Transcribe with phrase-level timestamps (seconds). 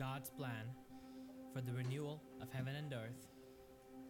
[0.00, 0.64] God's plan
[1.52, 3.28] for the renewal of heaven and earth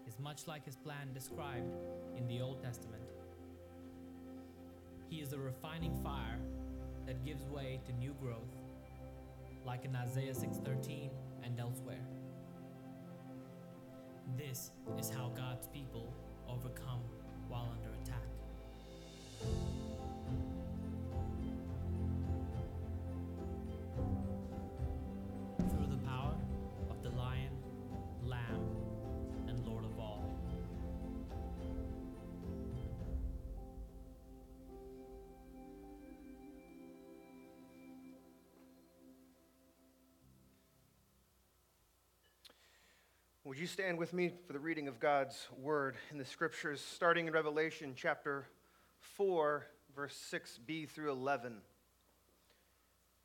[0.06, 1.74] is much like his plan described
[2.16, 3.02] in the Old Testament.
[5.08, 6.38] He is a refining fire
[7.06, 8.54] that gives way to new growth,
[9.66, 11.10] like in Isaiah 6:13
[11.42, 12.06] and elsewhere.
[14.36, 16.14] This is how God's people
[16.46, 17.02] overcome
[17.48, 18.29] while under attack.
[43.50, 47.26] Would you stand with me for the reading of God's word in the scriptures, starting
[47.26, 48.46] in Revelation chapter
[49.00, 51.56] 4, verse 6b through 11?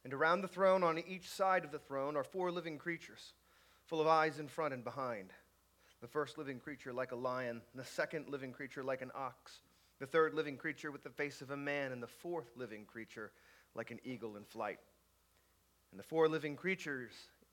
[0.03, 3.34] And around the throne, on each side of the throne, are four living creatures,
[3.85, 5.29] full of eyes in front and behind.
[6.01, 9.60] The first living creature like a lion, the second living creature like an ox,
[9.99, 13.32] the third living creature with the face of a man, and the fourth living creature
[13.76, 14.79] like an eagle in flight.
[15.91, 17.13] And the four living creatures,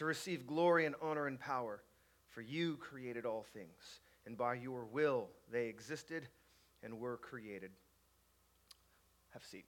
[0.00, 1.82] to receive glory and honor and power,
[2.30, 6.26] for you created all things, and by your will they existed
[6.82, 7.70] and were created.
[9.34, 9.66] Have a seat.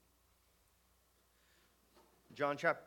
[2.33, 2.83] John chapter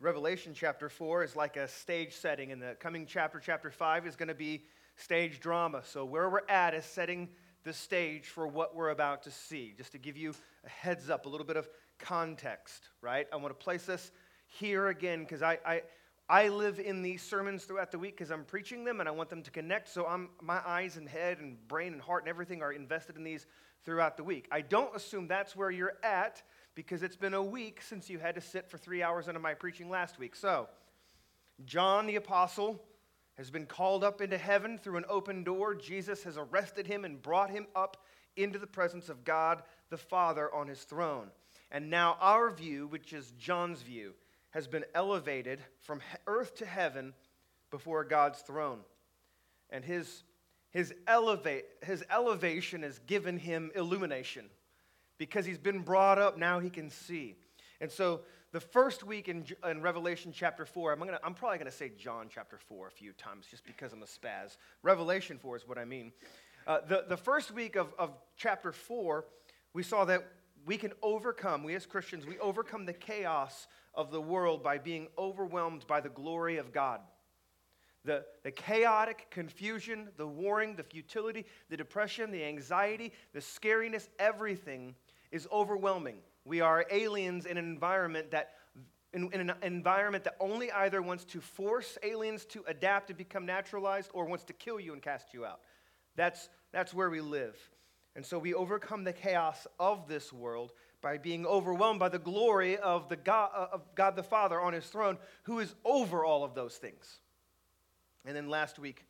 [0.00, 4.14] Revelation chapter 4 is like a stage setting, and the coming chapter, chapter 5, is
[4.14, 4.64] going to be
[4.96, 5.80] stage drama.
[5.86, 7.30] So, where we're at is setting
[7.64, 9.72] the stage for what we're about to see.
[9.78, 10.34] Just to give you
[10.66, 13.26] a heads up, a little bit of context, right?
[13.32, 14.10] I want to place this
[14.46, 15.82] here again because I, I,
[16.32, 19.28] I live in these sermons throughout the week because I'm preaching them and I want
[19.28, 19.86] them to connect.
[19.90, 23.22] So, I'm, my eyes and head and brain and heart and everything are invested in
[23.22, 23.46] these
[23.84, 24.48] throughout the week.
[24.50, 26.42] I don't assume that's where you're at
[26.74, 29.52] because it's been a week since you had to sit for three hours into my
[29.52, 30.34] preaching last week.
[30.34, 30.70] So,
[31.66, 32.82] John the Apostle
[33.34, 35.74] has been called up into heaven through an open door.
[35.74, 38.06] Jesus has arrested him and brought him up
[38.36, 41.28] into the presence of God the Father on his throne.
[41.70, 44.14] And now, our view, which is John's view,
[44.52, 47.12] has been elevated from earth to heaven
[47.70, 48.80] before God's throne.
[49.70, 50.22] And his,
[50.70, 54.46] his, elevate, his elevation has given him illumination
[55.18, 57.36] because he's been brought up, now he can see.
[57.80, 58.20] And so
[58.52, 61.90] the first week in, in Revelation chapter 4, I'm, gonna, I'm probably going to say
[61.98, 64.58] John chapter 4 a few times just because I'm a spaz.
[64.82, 66.12] Revelation 4 is what I mean.
[66.66, 69.24] Uh, the, the first week of, of chapter 4,
[69.72, 70.28] we saw that
[70.66, 75.08] we can overcome, we as Christians, we overcome the chaos of the world by being
[75.18, 77.00] overwhelmed by the glory of God.
[78.04, 84.96] The, the chaotic confusion, the warring, the futility, the depression, the anxiety, the scariness, everything
[85.30, 86.16] is overwhelming.
[86.44, 88.54] We are aliens in an environment that
[89.12, 93.44] in, in, an environment that only either wants to force aliens to adapt and become
[93.44, 95.60] naturalized or wants to kill you and cast you out.
[96.16, 97.56] That's, that's where we live.
[98.14, 102.76] And so we overcome the chaos of this world by being overwhelmed by the glory
[102.76, 106.44] of, the God, uh, of God the Father on his throne, who is over all
[106.44, 107.18] of those things.
[108.24, 109.06] And then last week,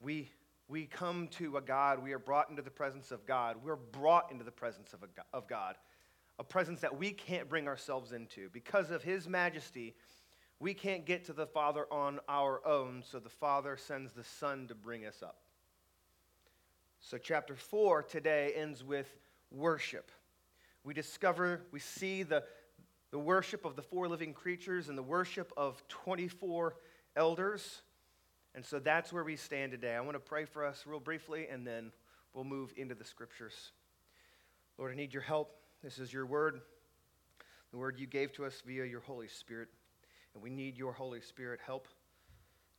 [0.00, 0.30] we
[0.72, 3.56] we come to a God, we are brought into the presence of God.
[3.62, 5.76] We're brought into the presence of, a, of God,
[6.38, 8.48] a presence that we can't bring ourselves into.
[8.54, 9.94] Because of His majesty,
[10.60, 14.66] we can't get to the Father on our own, so the Father sends the Son
[14.68, 15.41] to bring us up.
[17.04, 19.12] So, chapter 4 today ends with
[19.50, 20.12] worship.
[20.84, 22.44] We discover, we see the,
[23.10, 26.76] the worship of the four living creatures and the worship of 24
[27.16, 27.82] elders.
[28.54, 29.96] And so that's where we stand today.
[29.96, 31.90] I want to pray for us real briefly, and then
[32.34, 33.72] we'll move into the scriptures.
[34.78, 35.56] Lord, I need your help.
[35.82, 36.60] This is your word,
[37.72, 39.68] the word you gave to us via your Holy Spirit.
[40.34, 41.88] And we need your Holy Spirit help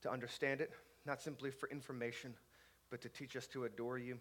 [0.04, 0.72] to understand it,
[1.06, 2.36] not simply for information,
[2.94, 4.20] but to teach us to adore you,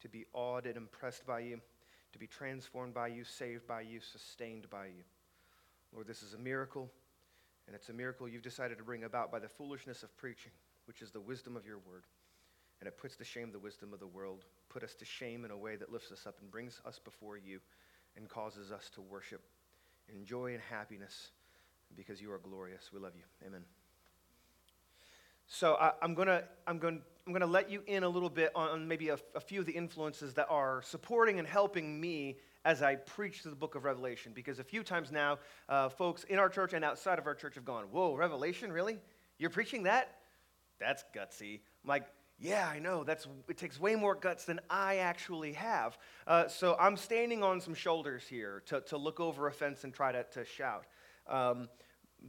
[0.00, 1.60] to be awed and impressed by you,
[2.12, 5.04] to be transformed by you, saved by you, sustained by you.
[5.92, 6.90] Lord, this is a miracle,
[7.68, 10.50] and it's a miracle you've decided to bring about by the foolishness of preaching
[10.86, 12.02] which is the wisdom of your word.
[12.80, 14.44] And it puts to shame the wisdom of the world.
[14.70, 17.36] Put us to shame in a way that lifts us up and brings us before
[17.36, 17.60] you
[18.16, 19.42] and causes us to worship
[20.12, 21.30] in joy and happiness
[21.96, 22.90] because you are glorious.
[22.92, 23.46] We love you.
[23.46, 23.62] Amen.
[25.52, 28.86] So I, am gonna I'm going I'm gonna let you in a little bit on,
[28.86, 32.94] maybe a, a few of the influences that are supporting and helping me as I
[32.94, 34.30] preach through the book of Revelation.
[34.32, 37.56] Because a few times now, uh, folks in our church and outside of our church
[37.56, 39.00] have gone, "Whoa, Revelation, really?
[39.38, 40.18] You're preaching that?
[40.78, 42.06] That's gutsy." I'm like,
[42.38, 43.02] yeah, I know.
[43.02, 45.98] That's, it takes way more guts than I actually have.
[46.28, 49.92] Uh, so I'm standing on some shoulders here to, to look over a fence and
[49.92, 50.86] try to, to shout.
[51.26, 51.68] Um,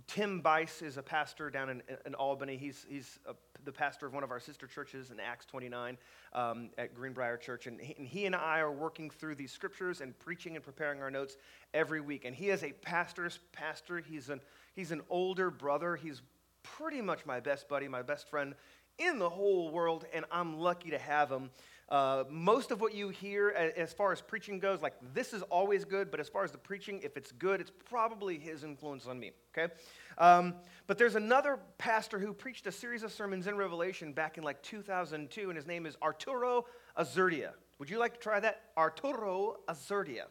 [0.07, 2.57] Tim Bice is a pastor down in, in Albany.
[2.57, 3.33] He's, he's a,
[3.63, 5.97] the pastor of one of our sister churches in Acts 29
[6.33, 7.67] um, at Greenbrier Church.
[7.67, 11.01] And he, and he, and I are working through these scriptures and preaching and preparing
[11.01, 11.37] our notes
[11.73, 12.25] every week.
[12.25, 13.99] And he is a pastor's pastor.
[13.99, 14.41] He's an,
[14.73, 15.95] he's an older brother.
[15.95, 16.21] He's
[16.63, 18.55] pretty much my best buddy, my best friend
[18.97, 21.49] in the whole world, and I'm lucky to have him.
[21.91, 25.83] Uh, most of what you hear as far as preaching goes, like this is always
[25.83, 29.19] good, but as far as the preaching, if it's good, it's probably his influence on
[29.19, 29.73] me, okay?
[30.17, 30.55] Um,
[30.87, 34.63] but there's another pastor who preached a series of sermons in Revelation back in like
[34.63, 36.65] 2002, and his name is Arturo
[36.97, 37.51] Azurdia.
[37.77, 38.61] Would you like to try that?
[38.77, 40.27] Arturo Azurdia.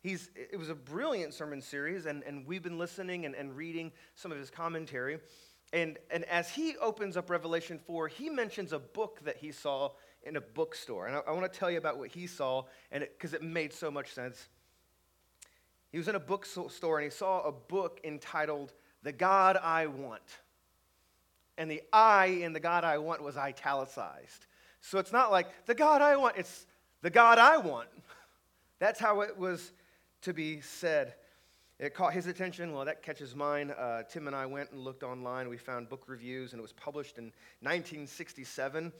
[0.00, 3.92] He's, it was a brilliant sermon series, and, and we've been listening and, and reading
[4.16, 5.20] some of his commentary.
[5.72, 9.92] And, and as he opens up Revelation 4, he mentions a book that he saw
[10.24, 11.06] in a bookstore.
[11.06, 13.72] And I, I want to tell you about what he saw because it, it made
[13.72, 14.48] so much sense.
[15.90, 18.72] He was in a bookstore and he saw a book entitled
[19.02, 20.22] The God I Want.
[21.58, 24.46] And the I in the God I want was italicized.
[24.80, 26.66] So it's not like the God I want, it's
[27.02, 27.88] the God I want.
[28.78, 29.72] That's how it was
[30.22, 31.14] to be said.
[31.78, 32.72] It caught his attention.
[32.72, 33.72] Well, that catches mine.
[33.72, 35.48] Uh, Tim and I went and looked online.
[35.48, 37.24] We found book reviews, and it was published in
[37.60, 38.92] 1967.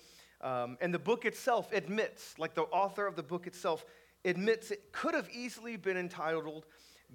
[0.43, 3.85] Um, and the book itself admits, like the author of the book itself
[4.25, 6.67] admits, it could have easily been entitled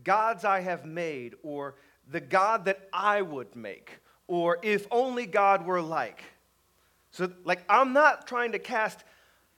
[0.04, 1.76] Gods I Have Made, or
[2.10, 6.24] The God That I Would Make, or If Only God Were Like.
[7.12, 9.04] So, like, I'm not trying to cast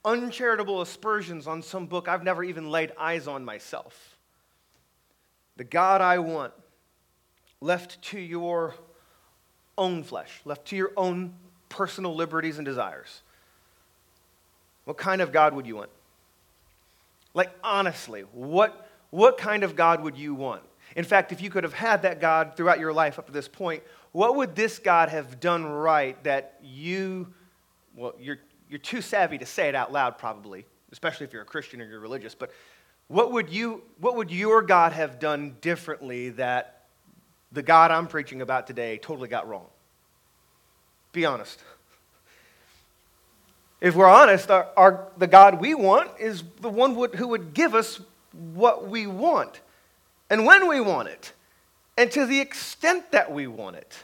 [0.06, 4.16] uncharitable aspersions on some book I've never even laid eyes on myself
[5.60, 6.54] the God I want,
[7.60, 8.75] left to your
[9.77, 11.33] own flesh, left to your own
[11.68, 13.24] personal liberties and desires.
[14.89, 15.91] What kind of God would you want?
[17.36, 20.63] Like, honestly, what, what kind of God would you want?
[20.95, 23.47] In fact, if you could have had that God throughout your life up to this
[23.47, 23.83] point,
[24.13, 27.27] what would this God have done right that you,
[27.95, 31.45] well, you're, you're too savvy to say it out loud, probably, especially if you're a
[31.45, 32.50] Christian or you're religious, but
[33.09, 36.85] what would, you, what would your God have done differently that
[37.51, 39.68] the God I'm preaching about today totally got wrong?
[41.12, 41.63] Be honest.
[43.81, 47.54] If we're honest, our, our, the God we want is the one would, who would
[47.54, 49.62] give us what we want
[50.30, 51.34] and when we want it
[51.98, 53.98] and to the extent that we want it.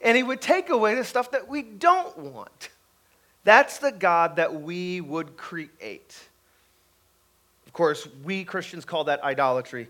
[0.00, 2.70] And He would take away the stuff that we don't want.
[3.44, 6.18] That's the God that we would create
[7.66, 9.88] Of course, we Christians call that idolatry.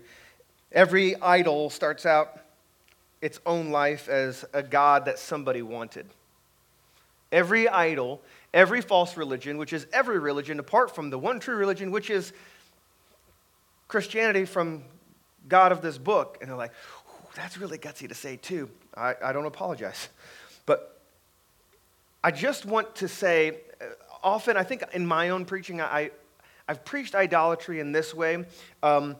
[0.71, 2.39] Every idol starts out
[3.21, 6.05] its own life as a God that somebody wanted.
[7.31, 8.21] Every idol,
[8.53, 12.33] every false religion, which is every religion apart from the one true religion, which is
[13.87, 14.83] Christianity from
[15.47, 16.37] God of this book.
[16.41, 16.73] And they're like,
[17.35, 18.69] that's really gutsy to say, too.
[18.95, 20.09] I, I don't apologize.
[20.65, 20.99] But
[22.23, 23.85] I just want to say, uh,
[24.23, 26.11] often, I think in my own preaching, I,
[26.67, 28.45] I've preached idolatry in this way,
[28.81, 29.15] um,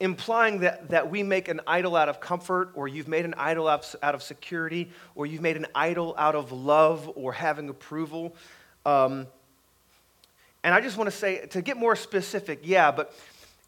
[0.00, 3.68] implying that, that we make an idol out of comfort, or you've made an idol
[3.68, 8.34] out of, security, or you've made an idol out of love or having approval.
[8.84, 9.26] Um,
[10.64, 13.14] and I just want to say, to get more specific, yeah, but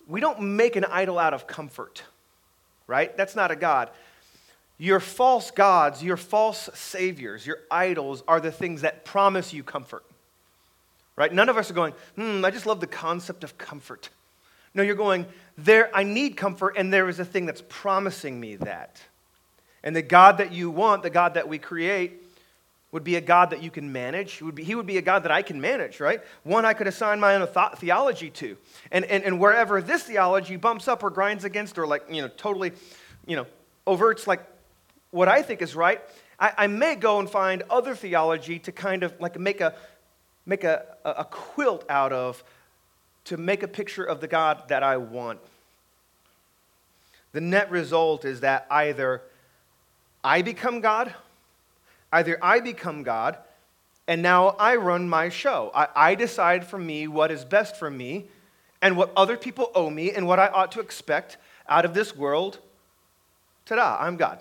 [0.08, 2.02] we don't make an idol out of comfort,
[2.86, 3.16] right?
[3.16, 3.90] That's not a God.
[4.78, 10.04] Your false gods, your false saviors, your idols are the things that promise you comfort
[11.16, 11.32] right?
[11.32, 14.08] None of us are going, hmm, I just love the concept of comfort.
[14.74, 15.26] No, you're going,
[15.58, 19.02] there, I need comfort, and there is a thing that's promising me that.
[19.82, 22.22] And the God that you want, the God that we create,
[22.92, 24.32] would be a God that you can manage.
[24.32, 26.20] He would be, he would be a God that I can manage, right?
[26.44, 28.56] One I could assign my own th- theology to.
[28.90, 32.28] And, and, and wherever this theology bumps up or grinds against or like, you know,
[32.28, 32.72] totally,
[33.26, 33.46] you know,
[33.86, 34.44] overts like
[35.10, 36.02] what I think is right,
[36.38, 39.74] I, I may go and find other theology to kind of like make a,
[40.44, 42.44] make a, a quilt out of
[43.24, 45.40] to make a picture of the God that I want.
[47.32, 49.22] The net result is that either
[50.22, 51.14] I become God,
[52.12, 53.38] either I become God,
[54.06, 55.70] and now I run my show.
[55.74, 58.26] I, I decide for me what is best for me
[58.80, 61.36] and what other people owe me and what I ought to expect
[61.68, 62.58] out of this world.
[63.64, 64.40] Ta da, I'm God.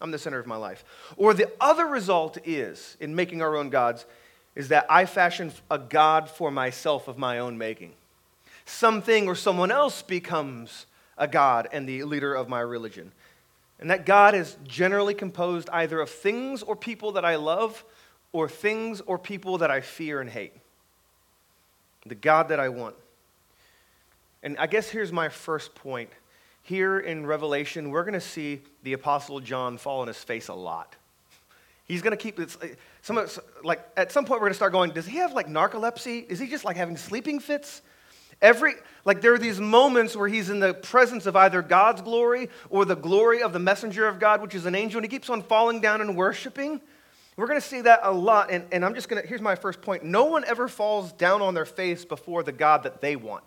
[0.00, 0.84] I'm the center of my life.
[1.16, 4.04] Or the other result is, in making our own gods,
[4.54, 7.92] is that I fashion a God for myself of my own making.
[8.64, 10.86] Something or someone else becomes
[11.18, 13.12] a God and the leader of my religion.
[13.78, 17.84] And that God is generally composed either of things or people that I love
[18.32, 20.52] or things or people that I fear and hate.
[22.06, 22.94] The God that I want.
[24.42, 26.10] And I guess here's my first point.
[26.62, 30.54] Here in Revelation, we're going to see the Apostle John fall on his face a
[30.54, 30.94] lot.
[31.84, 32.56] He's going to keep this.
[32.56, 32.68] Uh,
[33.02, 33.20] some,
[33.64, 36.26] like, at some point, we're going to start going, does he have like narcolepsy?
[36.28, 37.82] Is he just like having sleeping fits?
[38.42, 42.50] Every, like, there are these moments where he's in the presence of either God's glory
[42.68, 45.30] or the glory of the messenger of God, which is an angel, and he keeps
[45.30, 46.80] on falling down and worshiping.
[47.36, 49.54] We're going to see that a lot, and, and I'm just going to, here's my
[49.54, 50.04] first point.
[50.04, 53.44] No one ever falls down on their face before the God that they want.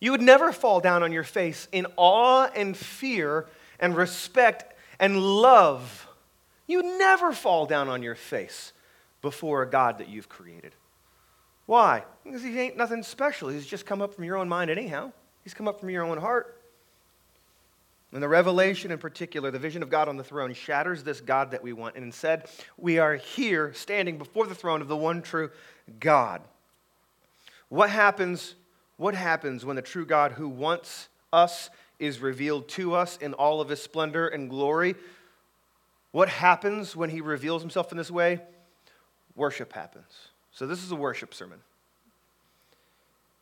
[0.00, 3.46] You would never fall down on your face in awe and fear
[3.78, 6.08] and respect and love.
[6.66, 8.72] You never fall down on your face
[9.22, 10.72] before a God that you've created.
[11.66, 12.04] Why?
[12.24, 13.48] Because he ain't nothing special.
[13.48, 15.12] He's just come up from your own mind anyhow.
[15.44, 16.60] He's come up from your own heart.
[18.12, 21.50] And the revelation in particular, the vision of God on the throne, shatters this God
[21.50, 21.96] that we want.
[21.96, 25.50] And instead, we are here standing before the throne of the one true
[26.00, 26.40] God.
[27.68, 28.54] What happens,
[28.96, 31.68] what happens when the true God who wants us
[31.98, 34.94] is revealed to us in all of his splendor and glory?
[36.12, 38.40] What happens when he reveals himself in this way?
[39.34, 40.28] Worship happens.
[40.56, 41.58] So, this is a worship sermon.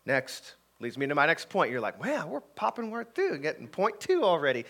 [0.04, 1.71] Next leads me to my next point.
[1.71, 4.64] You're like, wow, we're popping right through, getting point two already.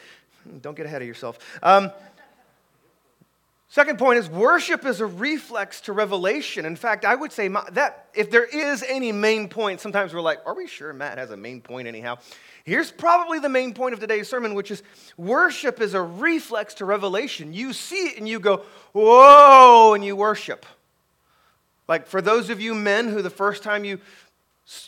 [0.61, 1.39] Don't get ahead of yourself.
[1.63, 1.91] Um,
[3.69, 6.67] second point is worship is a reflex to revelation.
[6.67, 10.21] In fact, I would say my, that if there is any main point, sometimes we're
[10.21, 12.19] like, are we sure Matt has a main point anyhow?
[12.65, 14.83] Here's probably the main point of today's sermon, which is
[15.17, 17.55] worship is a reflex to revelation.
[17.55, 20.67] You see it and you go, whoa, and you worship.
[21.89, 24.01] Like for those of you men who the first time you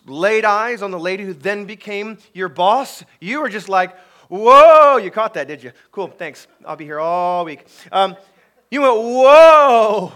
[0.07, 3.97] laid eyes on the lady who then became your boss, you were just like,
[4.29, 5.73] whoa, you caught that, did you?
[5.93, 6.47] Cool, thanks.
[6.65, 7.67] I'll be here all week.
[7.93, 8.17] Um,
[8.71, 10.12] you went, whoa.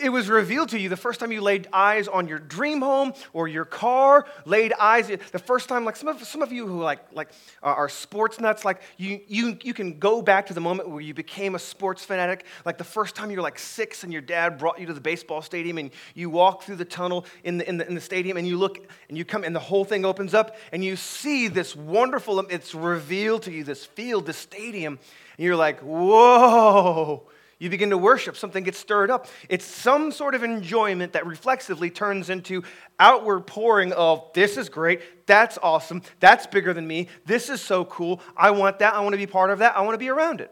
[0.00, 3.12] It was revealed to you the first time you laid eyes on your dream home
[3.32, 6.82] or your car, laid eyes, the first time, like some of, some of you who
[6.82, 7.30] like, like
[7.62, 11.14] are sports nuts, like you, you, you can go back to the moment where you
[11.14, 14.78] became a sports fanatic, like the first time you're like six and your dad brought
[14.80, 17.86] you to the baseball stadium and you walk through the tunnel in the, in the,
[17.86, 20.56] in the stadium and you look and you come and the whole thing opens up
[20.72, 24.98] and you see this wonderful, it's revealed to you, this field, this stadium,
[25.36, 27.26] and you're like, whoa
[27.62, 29.28] you begin to worship, something gets stirred up.
[29.48, 32.64] It's some sort of enjoyment that reflexively turns into
[32.98, 37.84] outward pouring of, this is great, that's awesome, that's bigger than me, this is so
[37.84, 40.08] cool, I want that, I want to be part of that, I want to be
[40.08, 40.50] around it.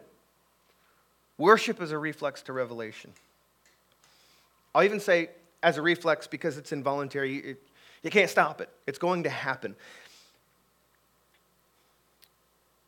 [1.37, 3.11] Worship is a reflex to revelation.
[4.73, 7.63] I'll even say as a reflex because it's involuntary, it,
[8.03, 9.75] you can't stop it, it's going to happen.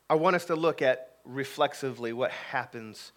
[0.09, 3.11] I want us to look at reflexively what happens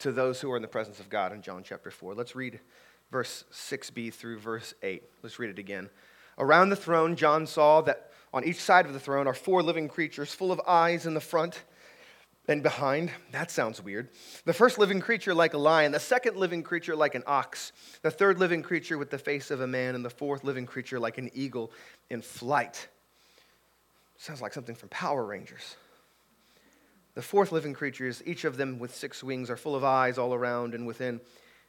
[0.00, 2.14] to those who are in the presence of God in John chapter 4.
[2.14, 2.60] Let's read
[3.10, 5.02] verse 6b through verse 8.
[5.22, 5.90] Let's read it again.
[6.38, 9.88] Around the throne, John saw that on each side of the throne are four living
[9.88, 11.62] creatures full of eyes in the front
[12.48, 13.10] and behind.
[13.30, 14.08] That sounds weird.
[14.44, 17.72] The first living creature like a lion, the second living creature like an ox,
[18.02, 20.98] the third living creature with the face of a man, and the fourth living creature
[20.98, 21.70] like an eagle
[22.10, 22.88] in flight.
[24.18, 25.76] Sounds like something from Power Rangers.
[27.14, 30.34] The fourth living creatures, each of them with six wings, are full of eyes all
[30.34, 31.20] around and within.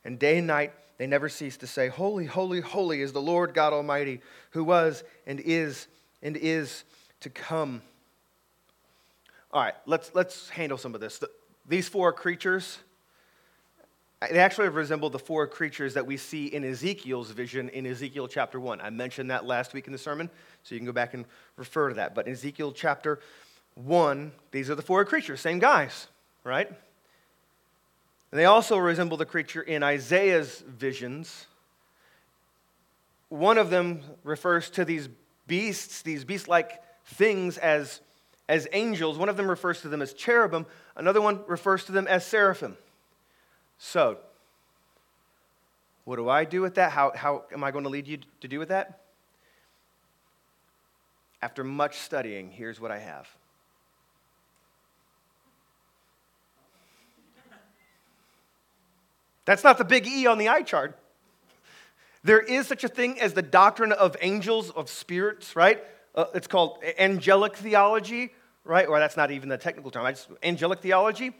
[0.03, 3.53] And day and night they never cease to say, Holy, holy, holy is the Lord
[3.53, 4.21] God Almighty,
[4.51, 5.87] who was and is
[6.21, 6.83] and is
[7.21, 7.81] to come.
[9.51, 11.19] All right, let's, let's handle some of this.
[11.19, 11.29] The,
[11.67, 12.79] these four creatures,
[14.21, 18.59] they actually resemble the four creatures that we see in Ezekiel's vision in Ezekiel chapter
[18.59, 18.81] 1.
[18.81, 20.29] I mentioned that last week in the sermon,
[20.63, 21.25] so you can go back and
[21.57, 22.15] refer to that.
[22.15, 23.19] But in Ezekiel chapter
[23.75, 26.08] one, these are the four creatures, same guys,
[26.44, 26.67] right?
[26.67, 31.46] And they also resemble the creature in Isaiah's visions.
[33.29, 35.10] One of them refers to these
[35.48, 38.01] beasts, these beast like things, as,
[38.50, 39.17] as angels.
[39.17, 40.65] One of them refers to them as cherubim.
[40.96, 42.77] Another one refers to them as seraphim.
[43.77, 44.17] So,
[46.05, 46.91] what do I do with that?
[46.91, 49.01] How, how am I going to lead you to do with that?
[51.41, 53.27] After much studying, here's what I have.
[59.45, 60.97] That's not the big E on the eye chart.
[62.23, 65.83] There is such a thing as the doctrine of angels, of spirits, right?
[66.15, 68.33] Uh, it's called angelic theology,
[68.63, 68.87] right?
[68.87, 70.05] Or that's not even the technical term.
[70.05, 71.35] I just, angelic theology,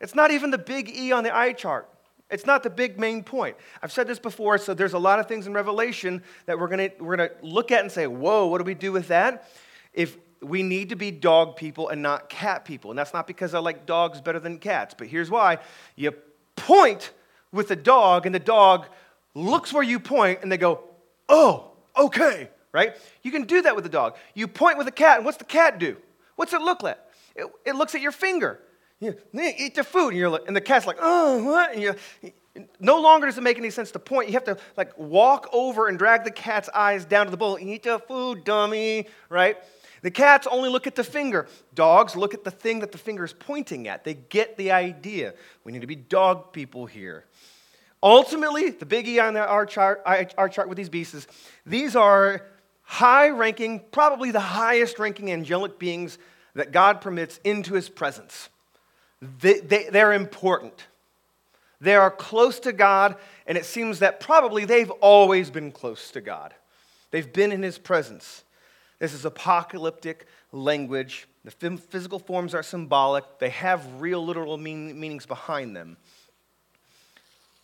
[0.00, 1.88] it's not even the big E on the eye chart.
[2.30, 3.56] It's not the big main point.
[3.82, 6.88] I've said this before, so there's a lot of things in Revelation that we're gonna,
[6.98, 9.50] we're gonna look at and say, whoa, what do we do with that?
[9.92, 12.90] If we need to be dog people and not cat people.
[12.90, 15.58] And that's not because I like dogs better than cats, but here's why.
[15.94, 16.12] You
[16.56, 17.12] point
[17.52, 18.86] with the dog, and the dog
[19.34, 20.82] looks where you point, and they go,
[21.28, 22.96] oh, okay, right?
[23.22, 24.16] You can do that with the dog.
[24.34, 25.96] You point with the cat, and what's the cat do?
[26.36, 26.98] What's it look like?
[27.34, 28.60] It, it looks at your finger.
[29.00, 31.72] You eat the food, and, you're and the cat's like, oh, what?
[31.72, 31.94] And you
[32.80, 34.28] no longer does it make any sense to point.
[34.28, 37.58] You have to like walk over and drag the cat's eyes down to the bowl.
[37.58, 39.56] Eat the food, dummy, right?
[40.02, 41.48] The cats only look at the finger.
[41.74, 44.04] Dogs look at the thing that the finger is pointing at.
[44.04, 45.34] They get the idea.
[45.64, 47.24] We need to be dog people here.
[48.02, 51.26] Ultimately, the big E on our chart, chart with these beasts is
[51.64, 52.42] these are
[52.82, 56.18] high ranking, probably the highest ranking angelic beings
[56.54, 58.48] that God permits into his presence.
[59.40, 60.88] They, they, they're important.
[61.80, 63.16] They are close to God,
[63.46, 66.54] and it seems that probably they've always been close to God.
[67.10, 68.44] They've been in his presence.
[68.98, 71.26] This is apocalyptic language.
[71.44, 75.96] The physical forms are symbolic, they have real literal mean, meanings behind them.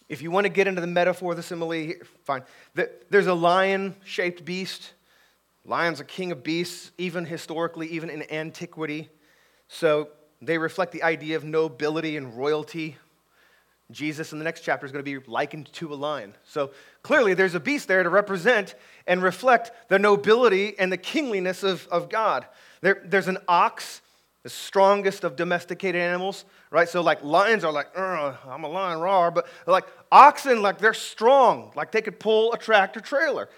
[0.08, 1.92] If you want to get into the metaphor, the simile,
[2.24, 2.42] fine.
[3.10, 4.92] There's a lion shaped beast.
[5.64, 9.10] Lions are king of beasts, even historically, even in antiquity.
[9.68, 10.08] So
[10.40, 12.96] they reflect the idea of nobility and royalty.
[13.90, 16.34] Jesus in the next chapter is going to be likened to a lion.
[16.44, 16.70] So
[17.02, 18.74] clearly, there's a beast there to represent
[19.06, 22.46] and reflect the nobility and the kingliness of, of God.
[22.80, 24.00] There, there's an ox,
[24.44, 26.88] the strongest of domesticated animals, right?
[26.88, 30.94] So, like, lions are like, uh, I'm a lion, raw, but like oxen, like, they're
[30.94, 33.48] strong, like, they could pull a tractor trailer.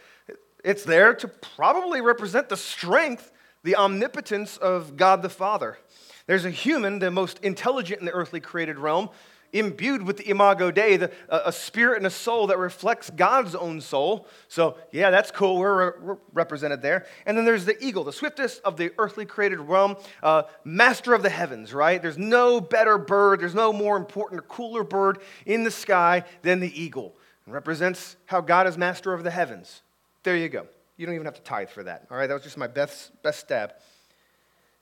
[0.65, 3.31] It's there to probably represent the strength,
[3.63, 5.79] the omnipotence of God the Father.
[6.27, 9.11] There's a human, the most intelligent in the earthly created realm,
[9.53, 13.81] imbued with the imago Dei, the, a spirit and a soul that reflects God's own
[13.81, 14.27] soul.
[14.49, 15.59] So, yeah, that's cool.
[15.59, 17.07] We're, we're represented there.
[17.27, 21.23] And then there's the eagle, the swiftest of the earthly created realm, uh, master of
[21.23, 22.01] the heavens, right?
[22.01, 26.61] There's no better bird, there's no more important or cooler bird in the sky than
[26.61, 27.17] the eagle.
[27.47, 29.83] It represents how God is master of the heavens.
[30.23, 30.67] There you go.
[30.97, 32.07] You don't even have to tithe for that.
[32.11, 33.73] All right, that was just my best, best stab.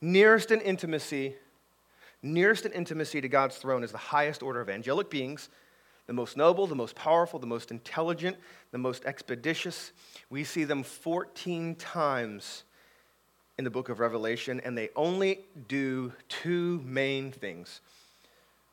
[0.00, 1.36] Nearest in intimacy
[2.22, 5.48] nearest in intimacy to God's throne is the highest order of angelic beings,
[6.06, 8.36] the most noble, the most powerful, the most intelligent,
[8.70, 9.92] the most expeditious.
[10.30, 12.64] We see them 14 times
[13.58, 17.80] in the book of Revelation, and they only do two main things.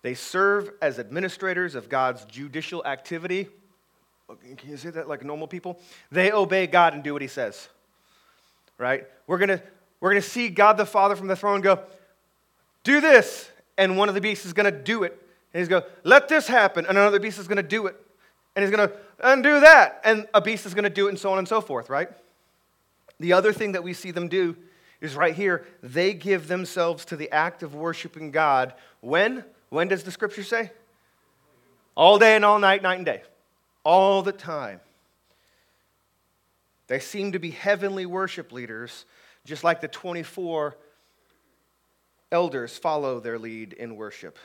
[0.04, 3.48] They serve as administrators of God's judicial activity.
[4.58, 5.80] Can you say that like normal people?
[6.12, 7.68] They obey God and do what he says.
[8.78, 9.08] Right?
[9.26, 9.62] We're going to
[10.00, 11.80] we're going to see God the Father from the throne go,
[12.86, 13.52] do this.
[13.78, 15.12] And one of the beasts is going to do it.
[15.54, 16.86] And he's going, let this happen.
[16.86, 17.96] And another beast is going to do it.
[18.56, 20.00] And he's going to undo that.
[20.06, 22.08] And a beast is going to do it, and so on and so forth, right?
[23.20, 24.56] The other thing that we see them do
[25.02, 25.66] is right here.
[25.84, 28.74] They give themselves to the act of worshiping God.
[29.02, 29.44] When?
[29.70, 30.72] When does the scripture say?
[31.96, 33.24] All day and all night, night and day.
[33.84, 34.80] All the time.
[36.88, 39.06] They seem to be heavenly worship leaders,
[39.46, 40.76] just like the 24
[42.32, 44.38] elders follow their lead in worship.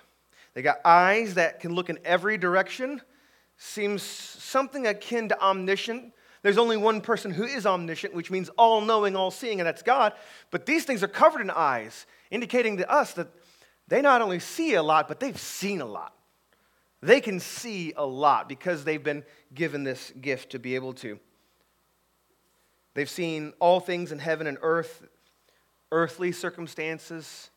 [0.54, 3.00] They got eyes that can look in every direction,
[3.56, 6.12] seems something akin to omniscient.
[6.42, 9.82] There's only one person who is omniscient, which means all knowing, all seeing, and that's
[9.82, 10.14] God.
[10.50, 13.28] But these things are covered in eyes, indicating to us that
[13.88, 16.14] they not only see a lot, but they've seen a lot.
[17.02, 21.18] They can see a lot because they've been given this gift to be able to.
[22.94, 25.06] They've seen all things in heaven and earth,
[25.92, 27.50] earthly circumstances,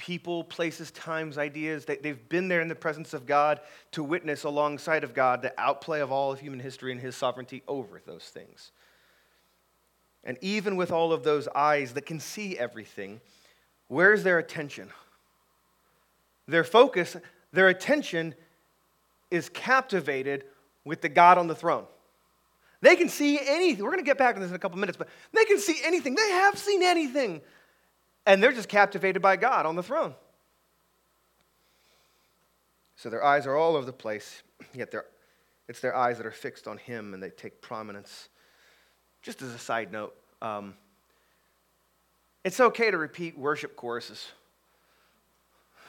[0.00, 1.84] people, places, times, ideas.
[1.84, 3.60] They, they've been there in the presence of God
[3.92, 7.62] to witness alongside of God the outplay of all of human history and his sovereignty
[7.68, 8.72] over those things.
[10.24, 13.20] And even with all of those eyes that can see everything,
[13.88, 14.88] where's their attention?
[16.48, 17.14] Their focus,
[17.52, 18.34] their attention
[19.30, 20.44] is captivated
[20.86, 21.84] with the God on the throne.
[22.80, 23.84] They can see anything.
[23.84, 25.78] We're going to get back to this in a couple minutes, but they can see
[25.84, 26.14] anything.
[26.14, 27.42] They have seen anything
[28.26, 30.14] and they're just captivated by God on the throne.
[32.96, 34.42] So their eyes are all over the place,
[34.74, 34.94] yet
[35.68, 38.28] it's their eyes that are fixed on Him and they take prominence.
[39.22, 40.74] Just as a side note, um,
[42.44, 44.28] it's okay to repeat worship choruses.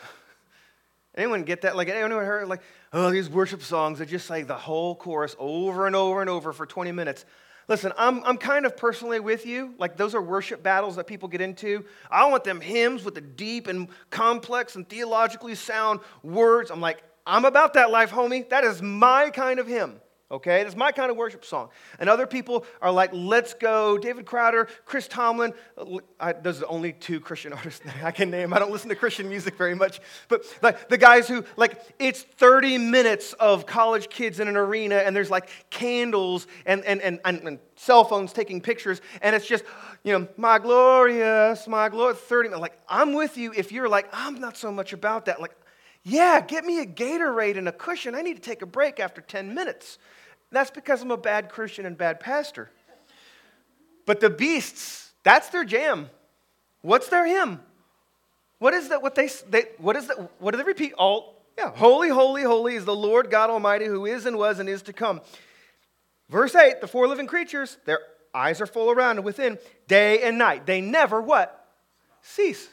[1.15, 1.76] Anyone get that?
[1.76, 2.62] Like anyone heard like,
[2.94, 6.54] oh, these worship songs are just like the whole chorus over and over and over
[6.54, 7.26] for 20 minutes.
[7.72, 9.74] Listen, I'm, I'm kind of personally with you.
[9.78, 11.86] Like, those are worship battles that people get into.
[12.10, 16.70] I want them hymns with the deep and complex and theologically sound words.
[16.70, 18.50] I'm like, I'm about that life, homie.
[18.50, 20.01] That is my kind of hymn.
[20.32, 21.67] Okay, that's my kind of worship song.
[22.00, 23.98] And other people are like, let's go.
[23.98, 25.54] David Crowder, Chris Tomlin.
[26.22, 28.54] I, those are the only two Christian artists I can name.
[28.54, 30.00] I don't listen to Christian music very much.
[30.30, 34.96] But like the guys who, like, it's 30 minutes of college kids in an arena,
[34.96, 39.48] and there's like candles and, and, and, and, and cell phones taking pictures, and it's
[39.48, 39.65] just,
[40.04, 42.62] you know, my glorious, my glory, 30 minutes.
[42.62, 45.41] Like, I'm with you if you're like, I'm not so much about that.
[45.41, 45.56] Like,
[46.04, 48.16] yeah, get me a Gatorade and a cushion.
[48.16, 49.98] I need to take a break after 10 minutes.
[50.52, 52.72] That's because I'm a bad Christian and bad pastor.
[54.06, 56.10] But the beasts, that's their jam.
[56.82, 57.62] What's their hymn?
[58.58, 59.02] What is that?
[59.02, 60.18] What they, they what is that?
[60.40, 60.94] What do they repeat?
[60.94, 64.68] All yeah, holy, holy, holy is the Lord God Almighty who is and was and
[64.68, 65.22] is to come.
[66.30, 68.00] Verse 8, the four living creatures, their
[68.34, 70.66] eyes are full around and within, day and night.
[70.66, 71.68] They never what?
[72.22, 72.70] Cease.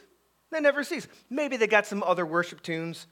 [0.49, 1.07] They never cease.
[1.29, 3.05] Maybe they got some other worship tunes.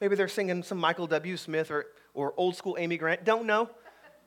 [0.00, 1.36] Maybe they're singing some Michael W.
[1.36, 3.24] Smith or, or old school Amy Grant.
[3.24, 3.68] Don't know.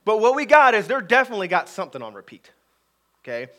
[0.03, 2.49] But what we got is they're definitely got something on repeat.
[3.23, 3.51] Okay?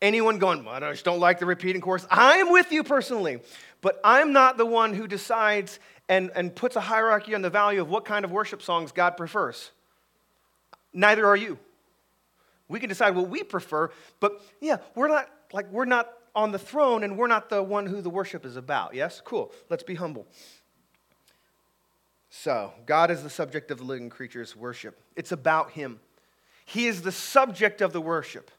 [0.00, 2.06] Anyone going, well, I just don't like the repeating chorus.
[2.10, 3.40] I'm with you personally,
[3.80, 5.78] but I'm not the one who decides
[6.08, 9.16] and, and puts a hierarchy on the value of what kind of worship songs God
[9.16, 9.70] prefers.
[10.92, 11.58] Neither are you.
[12.68, 16.58] We can decide what we prefer, but yeah, we're not like we're not on the
[16.58, 18.94] throne and we're not the one who the worship is about.
[18.94, 19.20] Yes?
[19.24, 19.52] Cool.
[19.68, 20.26] Let's be humble.
[22.36, 25.00] So, God is the subject of the living creature's worship.
[25.14, 26.00] It's about Him.
[26.64, 28.50] He is the subject of the worship.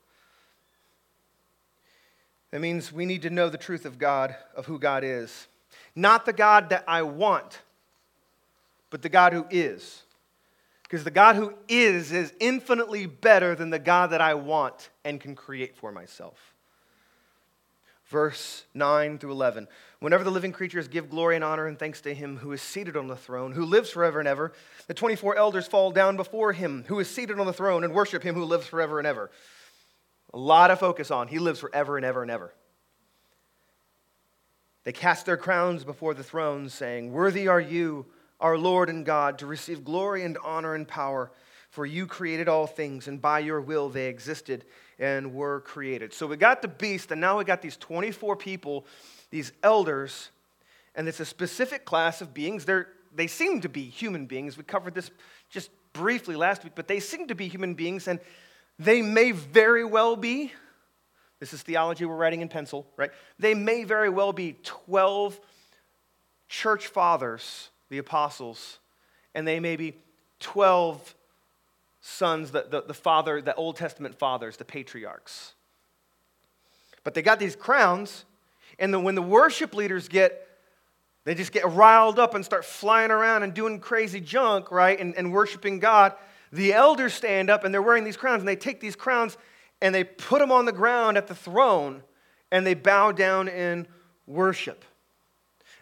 [2.52, 5.48] That means we need to know the truth of God, of who God is.
[5.94, 7.60] Not the God that I want,
[8.92, 10.04] but the God who is.
[10.84, 15.20] Because the God who is is infinitely better than the God that I want and
[15.20, 16.56] can create for myself
[18.08, 19.68] verse 9 through 11.
[20.06, 22.96] Whenever the living creatures give glory and honor and thanks to him who is seated
[22.96, 24.54] on the throne, who lives forever and ever,
[24.86, 28.22] the 24 elders fall down before him who is seated on the throne and worship
[28.22, 29.32] him who lives forever and ever.
[30.32, 32.54] A lot of focus on he lives forever and ever and ever.
[34.84, 38.06] They cast their crowns before the throne, saying, Worthy are you,
[38.40, 41.32] our Lord and God, to receive glory and honor and power,
[41.72, 44.66] for you created all things, and by your will they existed
[45.00, 46.14] and were created.
[46.14, 48.86] So we got the beast, and now we got these 24 people,
[49.36, 50.30] these elders,
[50.96, 52.64] and it's a specific class of beings.
[52.64, 54.58] They're, they seem to be human beings.
[54.58, 55.12] We covered this
[55.50, 58.22] just briefly last week, but they seem to be human beings, and
[58.80, 60.54] they may very well be.
[61.42, 63.12] This is theology we're writing in pencil, right?
[63.38, 65.38] They may very well be 12
[66.48, 68.80] church fathers, the apostles,
[69.34, 69.96] and they may be
[70.40, 71.14] 12
[72.00, 75.56] sons, the, the, the father, the Old Testament fathers, the patriarchs.
[77.04, 78.24] But they got these crowns,
[78.80, 80.48] and when the worship leaders get,
[81.24, 85.16] they just get riled up and start flying around and doing crazy junk, right, and,
[85.16, 86.14] and worshiping God,
[86.52, 89.38] the elders stand up and they're wearing these crowns, and they take these crowns
[89.82, 92.02] and they put them on the ground at the throne,
[92.52, 93.88] and they bow down in
[94.26, 94.86] worship.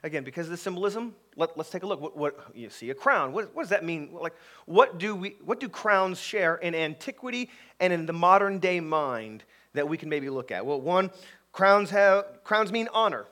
[0.01, 2.01] Again, because of the symbolism, let, us take a look.
[2.01, 3.31] What, what, you see a crown.
[3.31, 4.09] What, what, does that mean?
[4.11, 4.33] Like,
[4.65, 9.43] what do, we, what do crowns share in antiquity and in the modern day mind
[9.73, 10.65] that we can maybe look at?
[10.65, 11.09] Well, one,
[11.53, 13.25] crowns, have, crowns mean honor.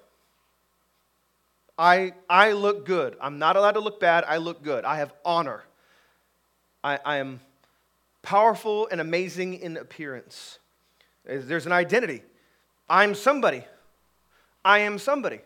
[1.78, 3.18] I, I look good.
[3.20, 4.24] I'm not allowed to look bad.
[4.26, 4.86] I look good.
[4.86, 5.64] I have honor.
[6.84, 7.42] I, I am
[8.22, 10.60] powerful and amazing in appearance.
[11.26, 12.22] There's an identity.
[12.90, 13.66] I'm somebody.
[14.64, 15.42] I am somebody.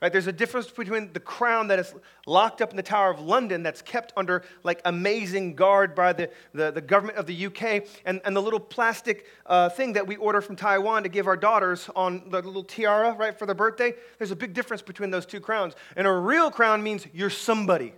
[0.00, 0.10] Right?
[0.10, 1.94] There's a difference between the crown that is
[2.26, 6.30] locked up in the Tower of London, that's kept under like amazing guard by the,
[6.54, 10.16] the, the government of the UK, and, and the little plastic uh, thing that we
[10.16, 13.92] order from Taiwan to give our daughters on the little tiara, right, for their birthday.
[14.16, 15.74] There's a big difference between those two crowns.
[15.96, 17.92] And a real crown means you're somebody.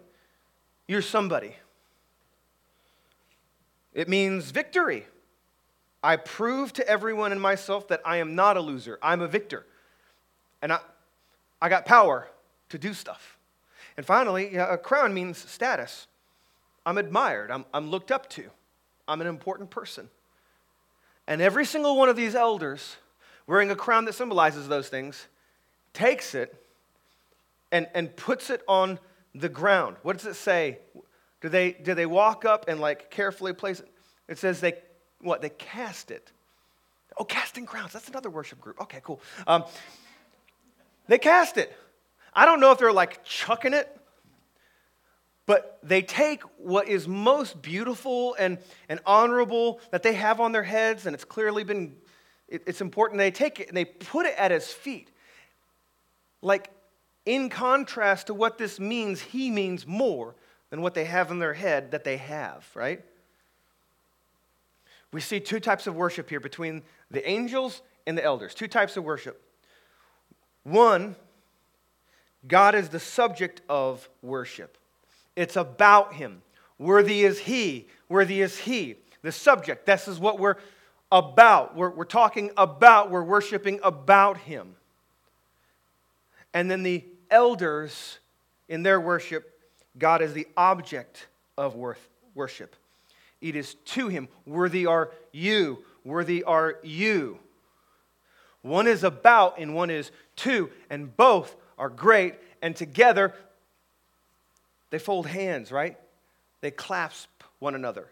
[0.89, 1.55] You're somebody.
[3.95, 5.07] It means victory.
[6.03, 9.67] I prove to everyone and myself that I am not a loser, I'm a victor.
[10.61, 10.81] And I,
[11.63, 12.29] I got power
[12.71, 13.39] to do stuff.
[13.97, 16.09] And finally, a crown means status.
[16.85, 18.51] I'm admired, I'm, I'm looked up to,
[19.07, 20.09] I'm an important person.
[21.29, 22.97] And every single one of these elders,
[23.47, 25.29] wearing a crown that symbolizes those things,
[25.95, 26.53] takes it
[27.71, 28.99] and, and puts it on
[29.33, 29.97] the ground.
[30.03, 30.79] What does it say?
[31.41, 33.89] Do they, do they walk up and like carefully place it?
[34.29, 34.75] It says they,
[35.21, 35.41] what?
[35.41, 36.33] They cast it.
[37.17, 37.93] Oh, casting crowns.
[37.93, 38.81] That's another worship group.
[38.81, 39.21] Okay, cool.
[39.47, 39.65] Um,
[41.09, 41.77] they cast it.
[42.33, 43.89] I don't know if they're like chucking it,
[45.47, 50.63] But they take what is most beautiful and, and honorable that they have on their
[50.63, 51.97] heads, and it's clearly been,
[52.49, 53.19] it, it's important.
[53.19, 55.11] They take it and they put it at his feet.
[56.43, 56.71] Like,
[57.27, 60.35] in contrast to what this means, he means more
[60.71, 63.05] than what they have in their head that they have, right?
[65.13, 68.55] We see two types of worship here between the angels and the elders.
[68.55, 69.41] Two types of worship.
[70.65, 71.17] One,
[72.47, 74.77] God is the subject of worship.
[75.37, 76.43] It's about him.
[76.79, 77.89] Worthy is he.
[78.09, 78.97] Worthy is he.
[79.23, 79.87] The subject.
[79.87, 80.57] This is what we're
[81.11, 81.77] about.
[81.77, 83.11] We're, we're talking about.
[83.11, 84.75] We're worshiping about him.
[86.53, 88.19] And then the elders,
[88.69, 89.49] in their worship,
[89.99, 91.77] God is the object of
[92.35, 92.77] worship.
[93.41, 94.29] It is to him.
[94.47, 95.85] Worthy are you.
[96.05, 97.39] Worthy are you.
[98.63, 103.35] One is about and one is to, and both are great, and together
[104.91, 105.99] they fold hands, right?
[106.61, 108.09] They clasp one another.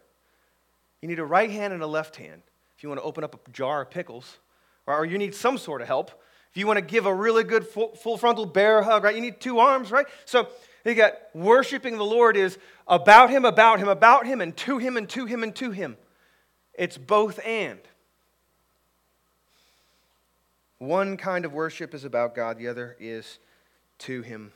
[1.00, 2.42] You need a right hand and a left hand
[2.76, 4.38] if you want to open up a jar of pickles,
[4.86, 6.10] or you need some sort of help.
[6.50, 9.14] If you want to give a really good full, full frontal bear hug, right?
[9.14, 10.06] You need two arms, right?
[10.24, 10.48] So
[10.84, 12.58] you got worshiping the Lord is
[12.88, 15.96] about Him, about Him, about Him, and to Him, and to Him, and to Him.
[16.74, 17.78] It's both and.
[20.80, 23.38] One kind of worship is about God, the other is
[23.98, 24.52] to Him.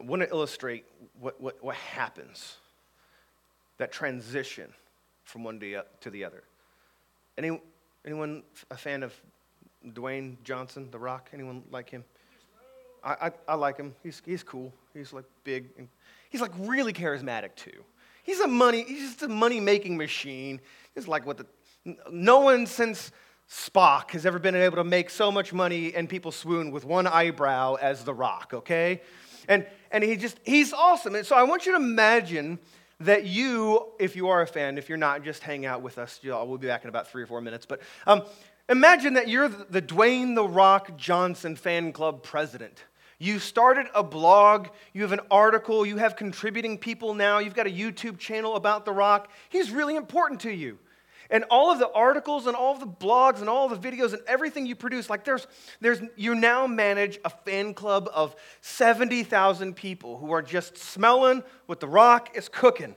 [0.00, 0.86] I want to illustrate
[1.20, 2.56] what, what, what happens,
[3.76, 4.72] that transition
[5.24, 5.60] from one
[6.00, 6.44] to the other.
[7.36, 7.60] Any,
[8.06, 9.12] anyone a fan of
[9.86, 11.28] Dwayne Johnson, The Rock?
[11.34, 12.04] Anyone like him?
[13.04, 13.94] I, I, I like him.
[14.02, 14.72] He's, he's cool.
[14.94, 15.68] He's like big.
[15.76, 15.88] And
[16.30, 17.84] he's like really charismatic too.
[18.22, 20.60] He's a money, he's just a money making machine.
[20.94, 21.46] He's like what the,
[22.10, 23.12] no one since
[23.50, 27.06] Spock has ever been able to make so much money and people swoon with one
[27.06, 29.02] eyebrow as The Rock, okay?
[29.48, 31.14] And, and he just, he's awesome.
[31.14, 32.58] And so I want you to imagine
[33.00, 36.18] that you, if you are a fan, if you're not, just hang out with us.
[36.24, 37.66] We'll be back in about three or four minutes.
[37.66, 38.22] But um,
[38.68, 42.84] imagine that you're the Dwayne The Rock Johnson fan club president.
[43.18, 47.66] You started a blog, you have an article, you have contributing people now, you've got
[47.66, 49.30] a YouTube channel about The Rock.
[49.48, 50.78] He's really important to you.
[51.30, 54.22] And all of the articles and all of the blogs and all the videos and
[54.26, 55.46] everything you produce, like there's,
[55.80, 61.80] there's, you now manage a fan club of 70,000 people who are just smelling what
[61.80, 62.94] The Rock is cooking.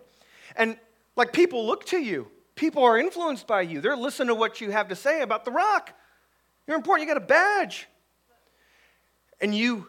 [0.55, 0.77] And
[1.15, 3.81] like people look to you, people are influenced by you.
[3.81, 5.93] They're listening to what you have to say about The Rock.
[6.67, 7.87] You're important, you got a badge.
[9.41, 9.87] And you,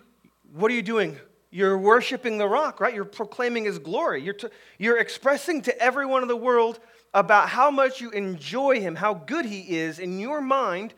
[0.53, 1.19] what are you doing?
[1.51, 2.95] You're worshiping the rock, right?
[2.95, 4.23] You're proclaiming his glory.
[4.23, 6.79] You're, t- you're expressing to everyone in the world
[7.13, 10.95] about how much you enjoy him, how good he is in your mind,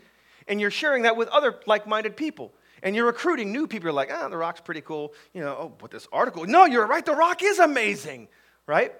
[0.46, 2.52] and you're sharing that with other like minded people.
[2.82, 3.86] And you're recruiting new people.
[3.86, 5.14] You're like, ah, The Rock's pretty cool.
[5.32, 6.44] You know, oh, but this article.
[6.44, 7.04] No, you're right.
[7.04, 8.28] The Rock is amazing,
[8.66, 8.92] right?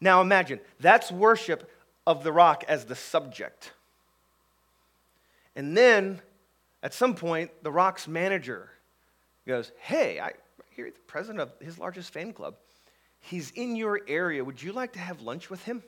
[0.00, 1.70] Now imagine that's worship
[2.06, 3.72] of The Rock as the subject.
[5.54, 6.20] And then
[6.82, 8.70] at some point, The Rock's manager
[9.46, 10.32] goes, Hey, I
[10.86, 12.54] the president of his largest fan club.
[13.20, 14.44] He's in your area.
[14.44, 15.82] Would you like to have lunch with him?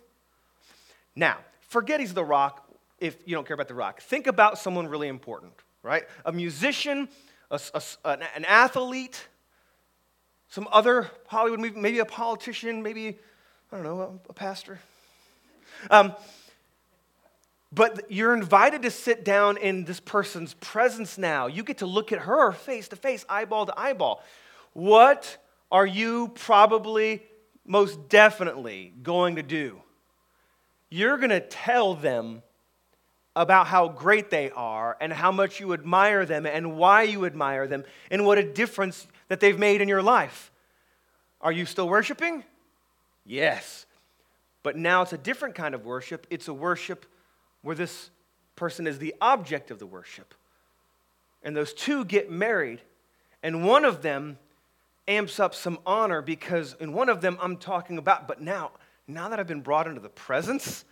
[1.14, 2.66] Now, forget he's the rock
[2.98, 4.00] if you don't care about the rock.
[4.00, 6.05] Think about someone really important, right?
[6.24, 7.09] A musician,
[7.50, 9.29] a, a, an athlete,
[10.48, 13.18] some other Hollywood movie, maybe a politician, maybe,
[13.72, 14.81] I don't know, a, a pastor.
[15.90, 16.14] Um,
[17.72, 21.46] but you're invited to sit down in this person's presence now.
[21.46, 24.24] You get to look at her face to face, eyeball to eyeball.
[24.72, 25.37] What
[25.70, 27.22] are you probably
[27.64, 29.83] most definitely going to do?
[30.90, 32.42] you're going to tell them
[33.37, 37.66] about how great they are and how much you admire them and why you admire
[37.68, 40.50] them and what a difference that they've made in your life.
[41.40, 42.44] Are you still worshiping?
[43.24, 43.87] Yes.
[44.64, 46.26] But now it's a different kind of worship.
[46.28, 47.06] It's a worship
[47.62, 48.11] where this
[48.56, 50.35] person is the object of the worship.
[51.42, 52.83] And those two get married,
[53.42, 54.38] and one of them
[55.09, 58.73] amps up some honor because in one of them I'm talking about, but now
[59.11, 60.85] now that I've been brought into the presence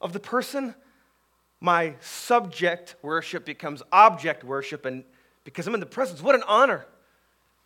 [0.00, 0.74] of the person,
[1.60, 4.84] my subject worship becomes object worship.
[4.84, 5.04] And
[5.44, 6.86] because I'm in the presence, what an honor.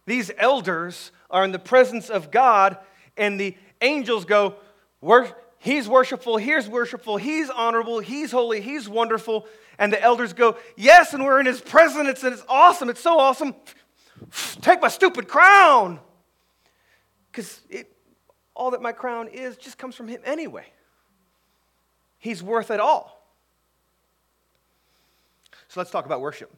[0.06, 2.78] These elders are in the presence of God,
[3.16, 4.54] and the angels go,
[5.60, 9.46] He's worshipful, he's worshipful, he's honorable, he's holy, he's wonderful.
[9.78, 13.18] And the elders go, Yes, and we're in his presence, and it's awesome, it's so
[13.18, 13.54] awesome.
[14.60, 16.00] Take my stupid crown.
[17.30, 17.60] Because
[18.54, 20.66] all that my crown is just comes from him anyway.
[22.18, 23.22] He's worth it all.
[25.68, 26.52] So let's talk about worship.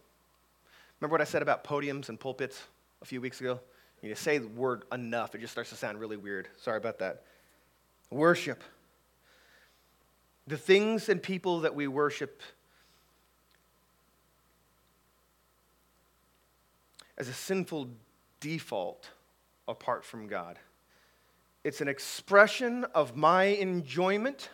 [1.01, 2.63] Remember what I said about podiums and pulpits
[3.03, 3.61] a few weeks ago?
[4.03, 6.49] You say the word enough, it just starts to sound really weird.
[6.57, 7.25] Sorry about that.
[8.11, 8.63] Worship.
[10.47, 12.41] The things and people that we worship
[17.21, 17.87] as a sinful
[18.41, 19.11] default
[19.69, 20.59] apart from God.
[21.65, 24.49] It's an expression of my enjoyment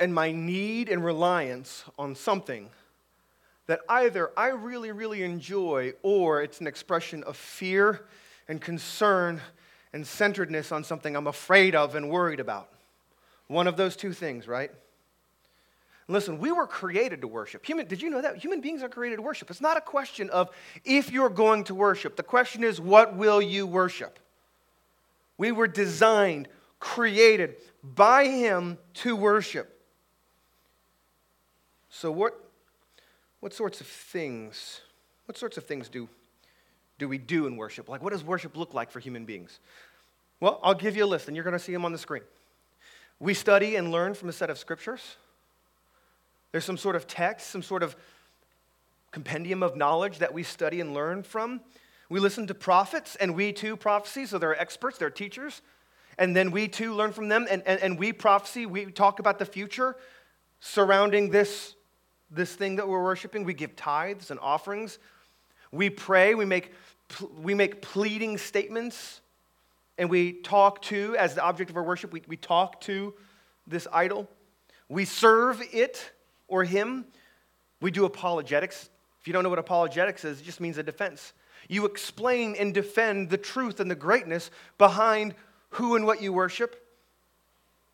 [0.00, 2.70] and my need and reliance on something
[3.66, 8.06] that either I really, really enjoy or it's an expression of fear
[8.48, 9.42] and concern
[9.92, 12.70] and centeredness on something I'm afraid of and worried about.
[13.46, 14.70] One of those two things, right?
[16.10, 17.66] Listen, we were created to worship.
[17.66, 18.38] Human, did you know that?
[18.38, 19.50] Human beings are created to worship.
[19.50, 20.48] It's not a question of
[20.84, 22.16] if you're going to worship.
[22.16, 24.18] The question is, what will you worship?
[25.36, 26.48] We were designed,
[26.80, 29.78] created by Him to worship.
[31.90, 32.42] So, what,
[33.40, 34.80] what sorts of things,
[35.26, 36.08] what sorts of things do,
[36.98, 37.86] do we do in worship?
[37.88, 39.58] Like, what does worship look like for human beings?
[40.40, 42.22] Well, I'll give you a list, and you're going to see them on the screen.
[43.20, 45.16] We study and learn from a set of scriptures.
[46.52, 47.96] There's some sort of text, some sort of
[49.10, 51.60] compendium of knowledge that we study and learn from.
[52.10, 55.60] We listen to prophets, and we too prophecy, so they're experts, they're teachers.
[56.16, 59.38] And then we too learn from them, and, and, and we prophecy, we talk about
[59.38, 59.94] the future
[60.60, 61.74] surrounding this,
[62.30, 63.44] this thing that we're worshiping.
[63.44, 64.98] We give tithes and offerings.
[65.70, 66.72] We pray, we make,
[67.40, 69.20] we make pleading statements,
[69.98, 73.14] and we talk to, as the object of our worship, we, we talk to
[73.66, 74.28] this idol.
[74.88, 76.10] We serve it
[76.48, 77.04] or him.
[77.80, 78.88] We do apologetics.
[79.20, 81.32] If you don't know what apologetics is, it just means a defense.
[81.68, 85.34] You explain and defend the truth and the greatness behind
[85.70, 86.84] who and what you worship.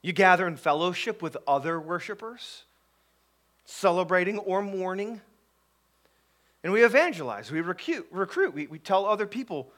[0.01, 2.65] You gather in fellowship with other worshipers,
[3.65, 5.21] celebrating or mourning.
[6.63, 8.55] And we evangelize, we recruit, recruit.
[8.55, 9.71] We, we tell other people,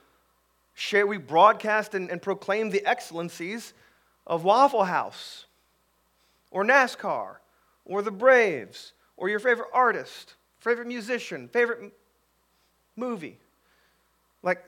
[0.74, 3.72] share, we broadcast and, and proclaim the excellencies
[4.26, 5.46] of Waffle House
[6.50, 7.36] or NASCAR
[7.86, 11.92] or the Braves or your favorite artist, favorite musician, favorite
[12.96, 13.38] movie.
[14.42, 14.62] Like,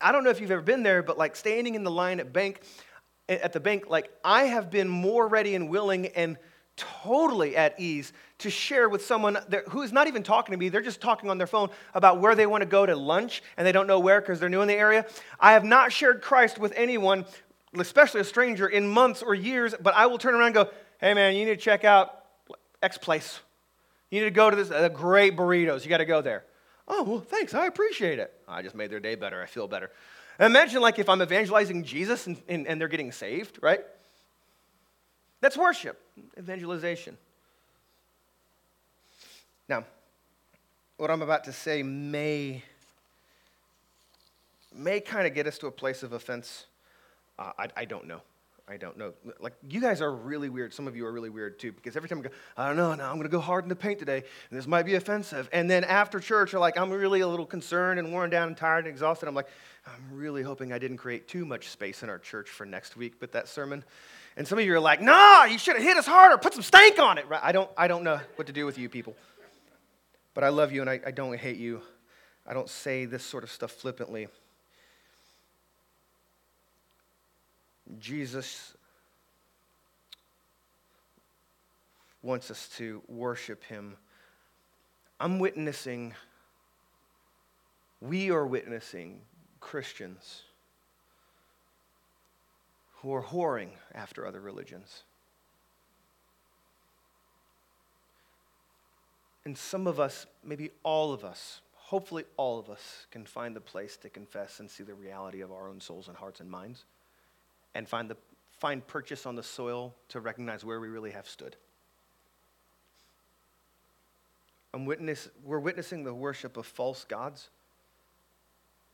[0.00, 2.32] I don't know if you've ever been there, but like standing in the line at
[2.32, 2.60] bank,
[3.28, 6.36] at the bank, like I have been more ready and willing and
[6.76, 9.36] totally at ease to share with someone
[9.70, 10.68] who is not even talking to me.
[10.68, 13.66] They're just talking on their phone about where they want to go to lunch and
[13.66, 15.04] they don't know where because they're new in the area.
[15.40, 17.26] I have not shared Christ with anyone,
[17.76, 21.14] especially a stranger, in months or years, but I will turn around and go, hey
[21.14, 22.17] man, you need to check out
[22.82, 23.40] X place.
[24.10, 25.84] You need to go to this, uh, great burritos.
[25.84, 26.44] You got to go there.
[26.86, 27.52] Oh, well, thanks.
[27.54, 28.32] I appreciate it.
[28.48, 29.42] I just made their day better.
[29.42, 29.90] I feel better.
[30.40, 33.80] Imagine like if I'm evangelizing Jesus and, and, and they're getting saved, right?
[35.40, 36.00] That's worship,
[36.38, 37.16] evangelization.
[39.68, 39.84] Now,
[40.96, 42.62] what I'm about to say may,
[44.74, 46.66] may kind of get us to a place of offense.
[47.38, 48.22] Uh, I, I don't know.
[48.70, 49.14] I don't know.
[49.40, 50.74] Like, you guys are really weird.
[50.74, 52.94] Some of you are really weird too, because every time I go, I don't know,
[52.94, 55.48] now I'm going to go hard in the paint today, and this might be offensive.
[55.52, 58.56] And then after church, you're like, I'm really a little concerned and worn down and
[58.56, 59.26] tired and exhausted.
[59.26, 59.48] I'm like,
[59.86, 63.14] I'm really hoping I didn't create too much space in our church for next week
[63.20, 63.84] with that sermon.
[64.36, 66.62] And some of you are like, nah, you should have hit us harder, put some
[66.62, 67.24] stank on it.
[67.30, 69.16] I don't, I don't know what to do with you people.
[70.34, 71.80] But I love you and I, I don't hate you.
[72.46, 74.28] I don't say this sort of stuff flippantly.
[77.98, 78.74] Jesus
[82.22, 83.96] wants us to worship him.
[85.18, 86.14] I'm witnessing,
[88.00, 89.20] we are witnessing
[89.60, 90.42] Christians
[92.96, 95.04] who are whoring after other religions.
[99.44, 103.60] And some of us, maybe all of us, hopefully all of us, can find the
[103.60, 106.84] place to confess and see the reality of our own souls and hearts and minds
[107.78, 108.16] and find, the,
[108.58, 111.54] find purchase on the soil to recognize where we really have stood.
[114.74, 117.50] I'm witness, we're witnessing the worship of false gods,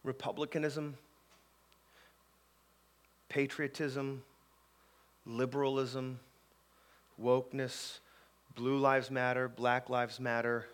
[0.02, 0.98] republicanism,
[3.30, 4.22] patriotism,
[5.24, 6.20] liberalism,
[7.18, 8.00] wokeness,
[8.54, 10.66] blue lives matter, black lives matter.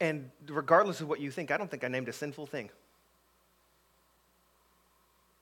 [0.00, 2.68] And regardless of what you think, I don't think I named a sinful thing.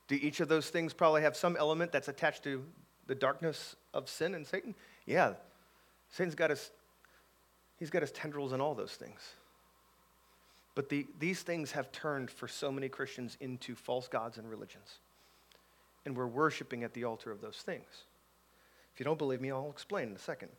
[0.08, 2.64] Do each of those things probably have some element that's attached to
[3.06, 4.74] the darkness of sin and Satan?
[5.06, 5.34] Yeah,
[6.10, 6.70] Satan's got his,
[7.78, 9.20] he's got his tendrils in all those things.
[10.74, 14.98] But the, these things have turned for so many Christians into false gods and religions.
[16.04, 17.86] And we're worshiping at the altar of those things.
[18.92, 20.50] If you don't believe me, I'll explain in a second.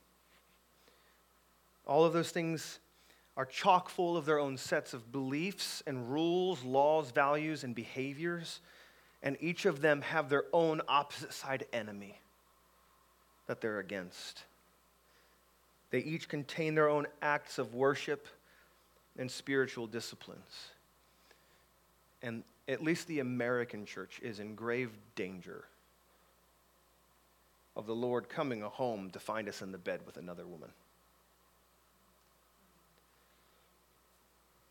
[1.85, 2.79] All of those things
[3.37, 8.61] are chock full of their own sets of beliefs and rules, laws, values, and behaviors,
[9.26, 12.19] and each of them have their own opposite side enemy
[13.47, 14.43] that they're against.
[15.89, 18.28] They each contain their own acts of worship
[19.17, 20.69] and spiritual disciplines.
[22.21, 25.65] And at least the American church is in grave danger
[27.76, 30.69] of the Lord coming home to find us in the bed with another woman.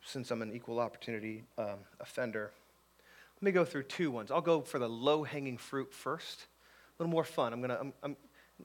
[0.05, 2.52] Since I'm an equal opportunity um, offender,
[3.45, 4.30] let me go through two ones.
[4.30, 6.47] I'll go for the low hanging fruit first.
[6.99, 7.53] A little more fun.
[7.53, 8.16] I'm going to, I'm, I'm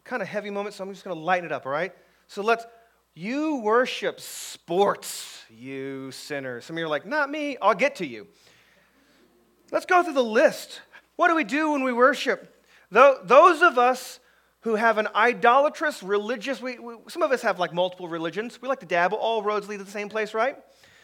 [0.05, 1.93] kind of heavy moment, so I'm just going to lighten it up, all right?
[2.27, 2.65] So let's,
[3.13, 6.63] you worship sports, you sinners.
[6.63, 8.27] Some of you are like, not me, I'll get to you.
[9.69, 10.79] Let's go through the list.
[11.17, 12.65] What do we do when we worship?
[12.89, 14.21] Those of us
[14.61, 18.61] who have an idolatrous religious, we, we, some of us have like multiple religions.
[18.61, 19.17] We like to dabble.
[19.17, 20.55] All roads lead to the same place, right?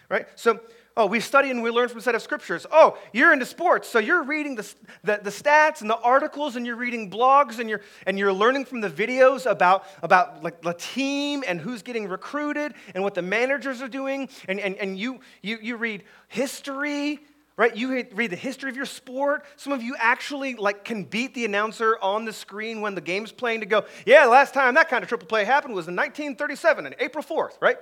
[0.08, 0.28] Right?
[0.36, 0.62] So,
[0.98, 2.66] oh, we study and we learn from a set of scriptures.
[2.72, 4.74] Oh, you're into sports, so you're reading the,
[5.04, 8.66] the, the, stats and the articles and you're reading blogs and you're, and you're learning
[8.66, 13.22] from the videos about, about like the team and who's getting recruited and what the
[13.22, 14.30] managers are doing.
[14.48, 17.20] And, and, and you, you, you read history
[17.58, 21.34] right you read the history of your sport some of you actually like can beat
[21.34, 24.90] the announcer on the screen when the game's playing to go yeah last time that
[24.90, 27.78] kind of triple play happened was in 1937 and april 4th right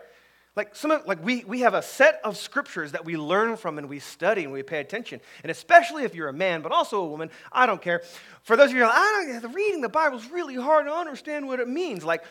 [0.56, 3.78] like some of like we, we have a set of scriptures that we learn from
[3.78, 5.20] and we study and we pay attention.
[5.44, 8.04] And especially if you're a man but also a woman i don't care.
[8.44, 10.86] For those of you like, I don't, reading the bible is really hard.
[10.86, 12.04] To understand what it means.
[12.04, 12.24] Like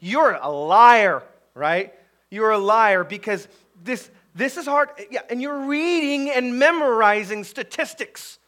[0.00, 1.22] you're a liar
[1.58, 1.92] right?
[2.30, 3.48] You're a liar because
[3.82, 4.90] this this is hard.
[5.10, 8.38] Yeah, and you're reading and memorizing statistics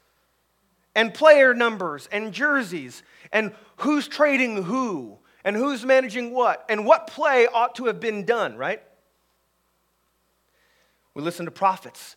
[0.94, 3.02] and player numbers and jerseys
[3.32, 8.24] and who's trading who and who's managing what and what play ought to have been
[8.24, 8.82] done, right?
[11.20, 12.16] We listen to prophets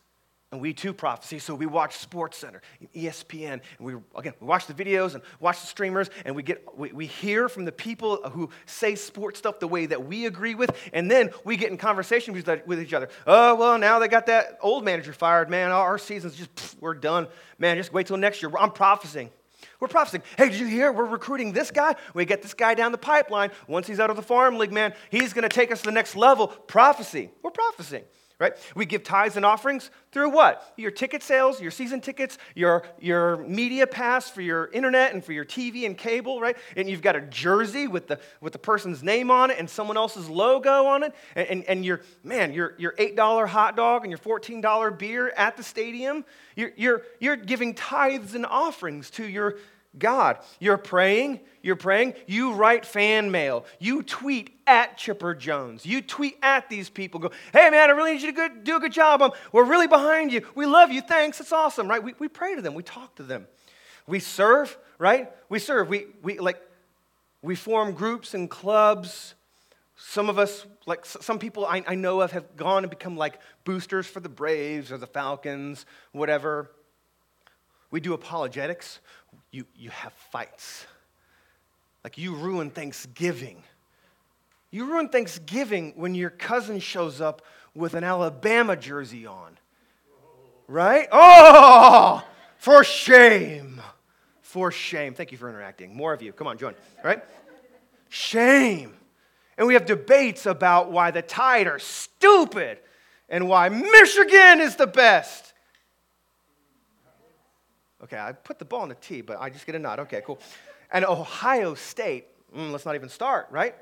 [0.53, 1.37] and we too prophecy.
[1.37, 2.61] So we watch Sports Center,
[2.95, 6.65] ESPN, and we again we watch the videos and watch the streamers, and we get
[6.77, 10.55] we, we hear from the people who say sports stuff the way that we agree
[10.55, 13.09] with, and then we get in conversation with, with each other.
[13.27, 15.71] Oh well, now they got that old manager fired, man.
[15.71, 17.27] Our season's just pff, we're done,
[17.59, 17.75] man.
[17.75, 18.53] Just wait till next year.
[18.57, 19.31] I'm prophesying.
[19.81, 20.23] We're prophesying.
[20.37, 20.93] Hey, did you hear?
[20.93, 21.95] We're recruiting this guy.
[22.13, 23.51] We get this guy down the pipeline.
[23.67, 25.91] Once he's out of the farm league, man, he's going to take us to the
[25.91, 26.47] next level.
[26.47, 27.31] Prophecy.
[27.41, 28.05] We're prophesying
[28.39, 28.53] right?
[28.75, 30.73] We give tithes and offerings through what?
[30.77, 35.33] Your ticket sales, your season tickets, your, your media pass for your internet and for
[35.33, 36.57] your TV and cable, right?
[36.75, 39.97] And you've got a jersey with the, with the person's name on it and someone
[39.97, 41.15] else's logo on it.
[41.35, 45.57] And, and, and your, man, your, your $8 hot dog and your $14 beer at
[45.57, 46.25] the stadium.
[46.55, 49.57] You're, you're, you're giving tithes and offerings to your
[49.97, 50.39] God.
[50.59, 56.37] You're praying, you're praying, you write fan mail, you tweet at Chipper Jones, you tweet
[56.41, 59.21] at these people, go, hey man, I really need you to do a good job.
[59.21, 60.45] Um, we're really behind you.
[60.55, 61.01] We love you.
[61.01, 61.39] Thanks.
[61.39, 62.03] It's awesome, right?
[62.03, 63.47] We, we pray to them, we talk to them.
[64.07, 65.31] We serve, right?
[65.49, 65.87] We serve.
[65.87, 66.61] We, we like,
[67.41, 69.35] we form groups and clubs.
[69.95, 73.39] Some of us, like some people I, I know of, have gone and become like
[73.63, 76.71] boosters for the Braves or the Falcons, whatever.
[77.91, 78.99] We do apologetics
[79.53, 80.85] you, you have fights.
[82.03, 83.63] Like you ruin Thanksgiving.
[84.71, 87.43] You ruin Thanksgiving when your cousin shows up
[87.75, 89.57] with an Alabama jersey on.
[90.67, 91.07] Right?
[91.11, 92.25] Oh,
[92.57, 93.81] for shame.
[94.41, 95.13] For shame.
[95.13, 95.95] Thank you for interacting.
[95.95, 96.33] More of you.
[96.33, 96.73] Come on, join.
[97.03, 97.23] Right?
[98.09, 98.93] Shame.
[99.57, 102.79] And we have debates about why the Tide are stupid
[103.29, 105.52] and why Michigan is the best.
[108.03, 109.99] Okay, I put the ball on the tee, but I just get a nod.
[110.01, 110.39] Okay, cool.
[110.91, 112.25] And Ohio State,
[112.55, 113.75] mm, let's not even start, right?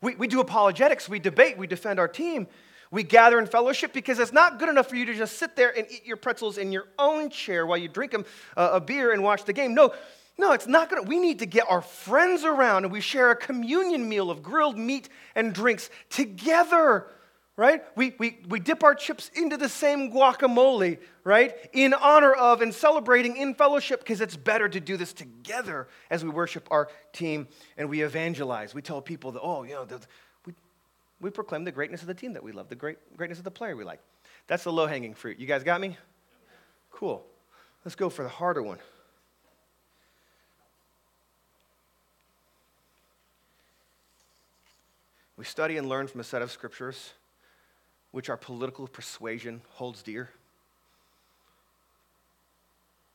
[0.00, 2.46] We, we do apologetics, we debate, we defend our team.
[2.90, 5.76] We gather in fellowship because it's not good enough for you to just sit there
[5.76, 8.22] and eat your pretzels in your own chair while you drink uh,
[8.56, 9.74] a beer and watch the game.
[9.74, 9.92] No,
[10.38, 11.08] no, it's not going to.
[11.08, 14.78] We need to get our friends around and we share a communion meal of grilled
[14.78, 17.08] meat and drinks together
[17.56, 17.82] right?
[17.96, 21.54] We, we, we dip our chips into the same guacamole, right?
[21.72, 26.22] In honor of and celebrating in fellowship because it's better to do this together as
[26.22, 27.48] we worship our team
[27.78, 28.74] and we evangelize.
[28.74, 30.00] We tell people that, oh, you know, the,
[30.44, 30.52] we,
[31.20, 33.50] we proclaim the greatness of the team that we love, the great, greatness of the
[33.50, 34.00] player we like.
[34.48, 35.38] That's the low hanging fruit.
[35.38, 35.96] You guys got me?
[36.90, 37.24] Cool.
[37.86, 38.78] Let's go for the harder one.
[45.38, 47.12] We study and learn from a set of scriptures
[48.12, 50.30] which our political persuasion holds dear?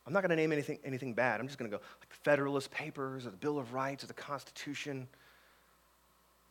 [0.06, 1.40] I'm not going to name anything, anything bad.
[1.40, 4.08] I'm just going to go like the Federalist Papers or the Bill of Rights or
[4.08, 5.06] the Constitution.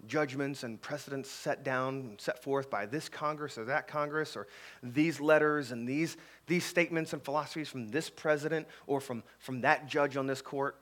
[0.08, 4.48] judgments and precedents set down, set forth by this Congress or that Congress, or
[4.82, 6.18] these letters and these,
[6.48, 10.78] these statements and philosophies from this president or from, from that judge on this court.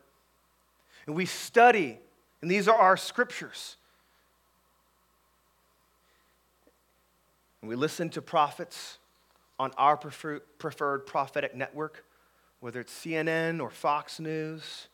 [1.05, 1.97] And we study,
[2.41, 3.75] and these are our scriptures.
[7.61, 8.97] And we listen to prophets
[9.57, 12.05] on our prefer- preferred prophetic network,
[12.59, 14.87] whether it's CNN or Fox News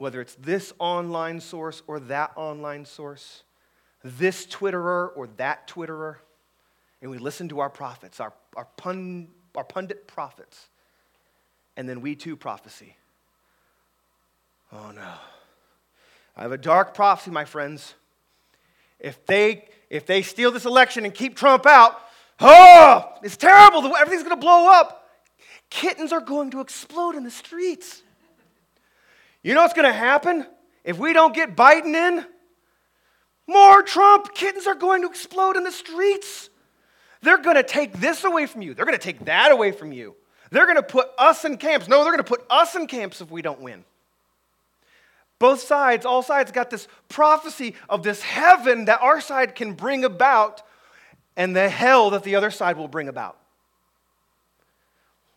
[0.00, 3.42] whether it's this online source or that online source,
[4.02, 6.16] this Twitterer or that Twitterer,
[7.02, 10.70] and we listen to our prophets, our, our, pun, our pundit prophets,
[11.76, 12.96] and then we too prophecy.
[14.72, 15.12] Oh no.
[16.34, 17.92] I have a dark prophecy, my friends.
[18.98, 22.00] If they, if they steal this election and keep Trump out,
[22.38, 23.84] oh, it's terrible.
[23.96, 25.08] Everything's going to blow up.
[25.68, 28.02] Kittens are going to explode in the streets.
[29.42, 30.46] You know what's going to happen
[30.84, 32.24] if we don't get Biden in?
[33.46, 34.34] More Trump.
[34.34, 36.50] Kittens are going to explode in the streets.
[37.22, 38.74] They're going to take this away from you.
[38.74, 40.14] They're going to take that away from you.
[40.50, 41.88] They're going to put us in camps.
[41.88, 43.84] No, they're going to put us in camps if we don't win.
[45.40, 50.04] Both sides, all sides, got this prophecy of this heaven that our side can bring
[50.04, 50.62] about
[51.34, 53.38] and the hell that the other side will bring about.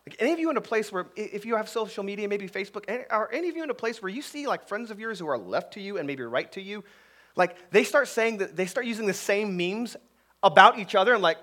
[0.06, 2.84] Like any of you in a place where, if you have social media, maybe Facebook,
[3.08, 5.26] are any of you in a place where you see like friends of yours who
[5.26, 6.84] are left to you and maybe right to you,
[7.34, 9.96] like they start saying that they start using the same memes
[10.42, 11.38] about each other and like,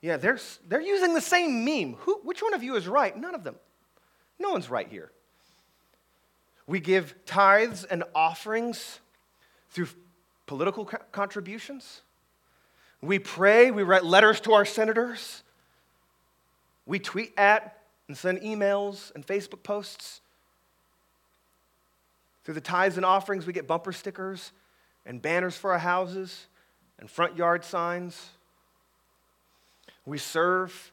[0.00, 1.94] yeah, they're, they're using the same meme.
[2.00, 3.16] Who, which one of you is right?
[3.16, 3.54] None of them.
[4.40, 5.12] No one's right here.
[6.66, 9.00] We give tithes and offerings
[9.70, 9.88] through
[10.46, 12.02] political contributions.
[13.00, 15.42] We pray, we write letters to our senators.
[16.86, 20.20] We tweet at and send emails and Facebook posts.
[22.44, 24.52] Through the tithes and offerings, we get bumper stickers
[25.06, 26.46] and banners for our houses
[26.98, 28.30] and front yard signs.
[30.04, 30.92] We serve,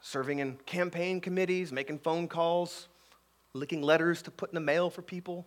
[0.00, 2.88] serving in campaign committees, making phone calls,
[3.54, 5.46] licking letters to put in the mail for people.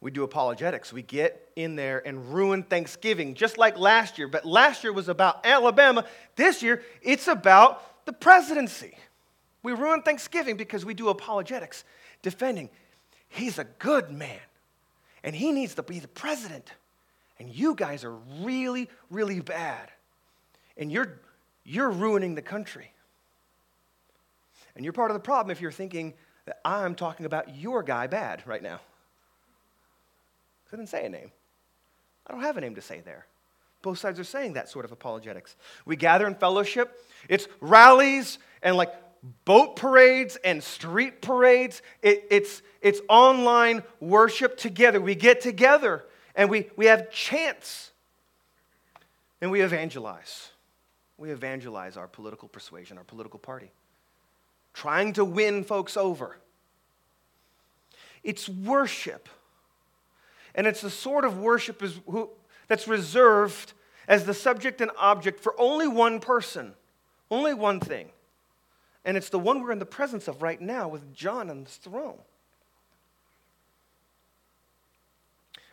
[0.00, 0.92] We do apologetics.
[0.92, 4.28] We get in there and ruin Thanksgiving, just like last year.
[4.28, 6.06] But last year was about Alabama.
[6.36, 8.96] This year, it's about the presidency.
[9.62, 11.84] We ruin Thanksgiving because we do apologetics,
[12.22, 12.70] defending
[13.30, 14.40] he's a good man
[15.24, 16.70] and he needs to be the president.
[17.38, 19.90] And you guys are really, really bad.
[20.76, 21.20] And you're,
[21.64, 22.92] you're ruining the country.
[24.76, 26.12] And you're part of the problem if you're thinking
[26.64, 28.80] I'm talking about your guy bad right now.
[30.72, 31.30] I didn't say a name.
[32.26, 33.26] I don't have a name to say there.
[33.82, 35.56] Both sides are saying that sort of apologetics.
[35.84, 37.04] We gather in fellowship.
[37.28, 38.92] It's rallies and like
[39.44, 41.82] boat parades and street parades.
[42.02, 45.00] It, it's, it's online worship together.
[45.00, 47.90] We get together and we, we have chants
[49.40, 50.50] and we evangelize.
[51.18, 53.70] We evangelize our political persuasion, our political party,
[54.72, 56.36] trying to win folks over.
[58.22, 59.28] It's worship.
[60.54, 62.30] And it's the sort of worship is, who,
[62.68, 63.72] that's reserved
[64.08, 66.74] as the subject and object for only one person,
[67.30, 68.08] only one thing.
[69.04, 71.70] And it's the one we're in the presence of right now with John on the
[71.70, 72.18] throne.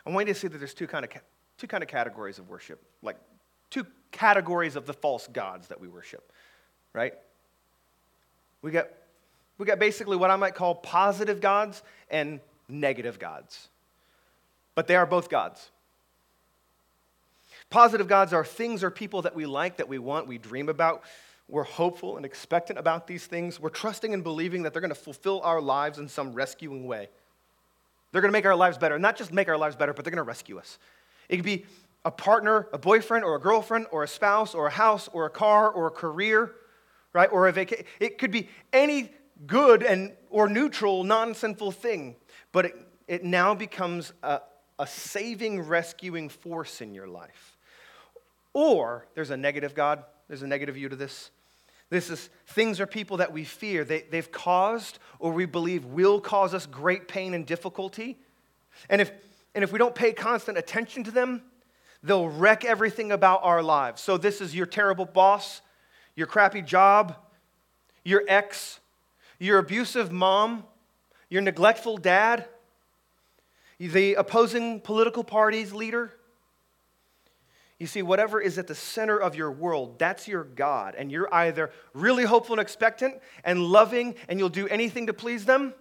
[0.05, 1.11] I want you to see that there's two kind of,
[1.57, 3.17] two kind of categories of worship, like
[3.69, 6.31] two categories of the false gods that we worship,
[6.93, 7.13] right?
[8.67, 8.89] We got,
[9.57, 13.69] we got basically what I might call positive gods and negative gods,
[14.75, 15.69] but they are both gods.
[17.69, 21.03] Positive gods are things or people that we like, that we want, we dream about,
[21.47, 23.57] we're hopeful and expectant about these things.
[23.57, 27.07] We're trusting and believing that they're going to fulfill our lives in some rescuing way.
[28.11, 28.99] They're going to make our lives better.
[28.99, 30.77] Not just make our lives better, but they're going to rescue us.
[31.29, 31.65] It could be
[32.03, 35.29] a partner, a boyfriend, or a girlfriend, or a spouse, or a house, or a
[35.29, 36.51] car, or a career,
[37.17, 37.29] right?
[37.31, 37.83] Or a vacation.
[37.99, 39.09] It could be any
[39.47, 42.15] good and or neutral, non-sinful thing.
[42.51, 42.75] But it,
[43.07, 44.41] it now becomes a,
[44.77, 47.57] a saving, rescuing force in your life.
[48.53, 51.31] Or there's a negative God, there's a negative view to this.
[51.89, 53.83] This is things or people that we fear.
[53.83, 58.19] They, they've caused or we believe will cause us great pain and difficulty.
[58.91, 59.11] And if,
[59.55, 61.41] and if we don't pay constant attention to them,
[62.03, 64.03] they'll wreck everything about our lives.
[64.03, 65.61] So, this is your terrible boss,
[66.17, 67.15] your crappy job,
[68.03, 68.81] your ex,
[69.39, 70.65] your abusive mom,
[71.29, 72.45] your neglectful dad,
[73.79, 76.11] the opposing political party's leader,
[77.79, 80.95] you see, whatever is at the center of your world, that's your God.
[80.97, 85.45] And you're either really hopeful and expectant and loving and you'll do anything to please
[85.45, 85.75] them,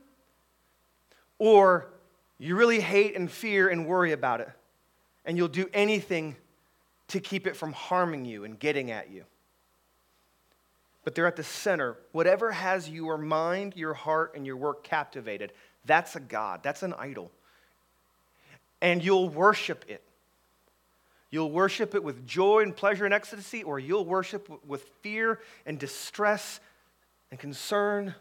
[1.39, 1.91] or
[2.39, 4.51] you really hate and fear and worry about it.
[5.27, 6.37] and you'll do anything
[7.09, 9.25] to keep it from harming you and getting at you.
[11.07, 11.97] But they're at the center.
[12.11, 15.53] Whatever has your mind, your heart, and your work captivated,
[15.85, 17.31] that's a God, that's an idol.
[18.83, 20.03] And you'll worship it.
[21.31, 25.79] You'll worship it with joy and pleasure and ecstasy, or you'll worship with fear and
[25.79, 26.59] distress
[27.31, 28.17] and concern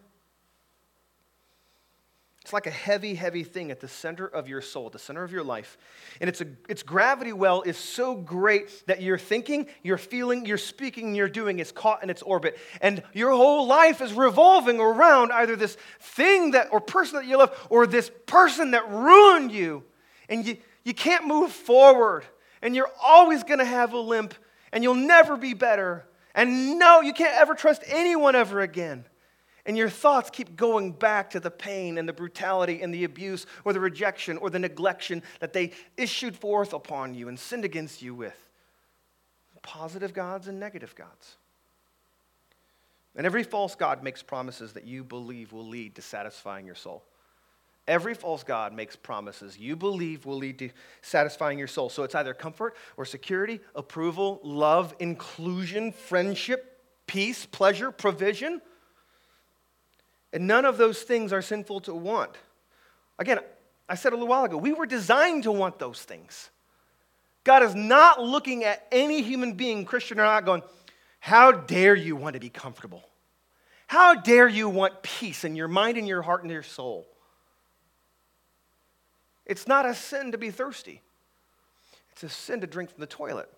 [2.45, 5.23] it's like a heavy, heavy thing at the center of your soul, at the center
[5.23, 5.79] of your life.
[6.21, 10.59] And it's a, its gravity well is so great that your thinking, your feeling, your
[10.59, 12.59] speaking, your doing is caught in its orbit.
[12.81, 17.39] And your whole life is revolving around either this thing that or person that you
[17.39, 19.83] love or this person that ruined you.
[20.29, 22.25] And you, you can't move forward.
[22.61, 24.35] And you're always going to have a limp.
[24.71, 26.05] And you'll never be better.
[26.35, 29.05] And no, you can't ever trust anyone ever again.
[29.65, 33.47] And your thoughts keep going back to the pain and the brutality and the abuse
[33.63, 38.01] or the rejection or the neglection that they issued forth upon you and sinned against
[38.01, 38.37] you with.
[39.63, 41.37] Positive gods and negative gods.
[43.15, 47.03] And every false God makes promises that you believe will lead to satisfying your soul.
[47.87, 50.69] Every false God makes promises you believe will lead to
[51.01, 51.89] satisfying your soul.
[51.89, 58.61] So it's either comfort or security, approval, love, inclusion, friendship, peace, pleasure, provision
[60.35, 62.31] and none of those things are sinful to want.
[63.17, 63.39] Again,
[63.87, 66.49] I said a little while ago, we were designed to want those things.
[67.45, 70.61] God is not looking at any human being, Christian or not, going,
[71.21, 73.07] How dare you want to be comfortable?
[73.87, 77.07] How dare you want peace in your mind and your heart and your soul?
[79.45, 81.01] It's not a sin to be thirsty,
[82.11, 83.49] it's a sin to drink from the toilet.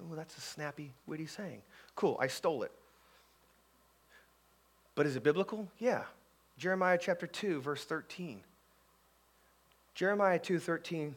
[0.00, 1.62] Oh, that's a snappy, witty saying.
[1.94, 2.72] Cool, I stole it.
[4.94, 5.68] But is it biblical?
[5.78, 6.02] Yeah.
[6.58, 8.42] Jeremiah chapter 2, verse 13.
[9.94, 11.14] Jeremiah 2:13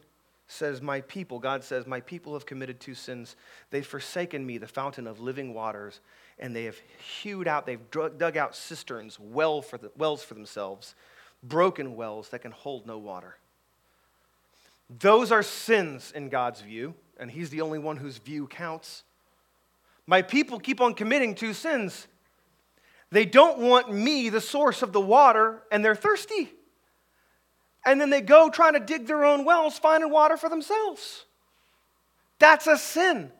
[0.48, 3.36] says, "My people, God says, my people have committed two sins.
[3.70, 6.00] They've forsaken me, the fountain of living waters,
[6.38, 10.94] and they have hewed out, they've dug out cisterns, well for the, wells for themselves,
[11.42, 13.38] broken wells that can hold no water."
[14.88, 19.04] Those are sins in God's view, and he's the only one whose view counts.
[20.06, 22.06] My people keep on committing two sins.
[23.10, 26.50] They don't want me, the source of the water, and they're thirsty.
[27.84, 31.24] And then they go trying to dig their own wells, finding water for themselves.
[32.38, 33.30] That's a sin.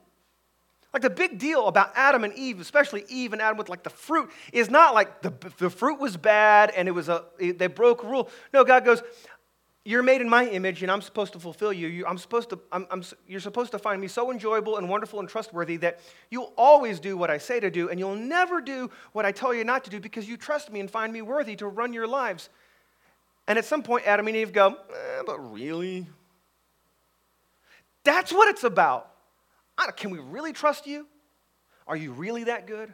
[0.93, 3.91] Like the big deal about Adam and Eve, especially Eve and Adam with like the
[3.91, 8.03] fruit, is not like the, the fruit was bad and it was a they broke
[8.03, 8.31] a rule.
[8.55, 9.03] No, God goes,
[9.87, 11.87] you're made in my image and I'm supposed to fulfill you.
[11.87, 15.21] you I'm supposed to, I'm, I'm, you're supposed to find me so enjoyable and wonderful
[15.21, 18.91] and trustworthy that you'll always do what I say to do and you'll never do
[19.13, 21.55] what I tell you not to do because you trust me and find me worthy
[21.57, 22.49] to run your lives.
[23.47, 26.09] And at some point, Adam and Eve go, eh, but really?
[28.03, 29.09] That's what it's about.
[29.97, 31.07] Can we really trust you?
[31.87, 32.93] Are you really that good?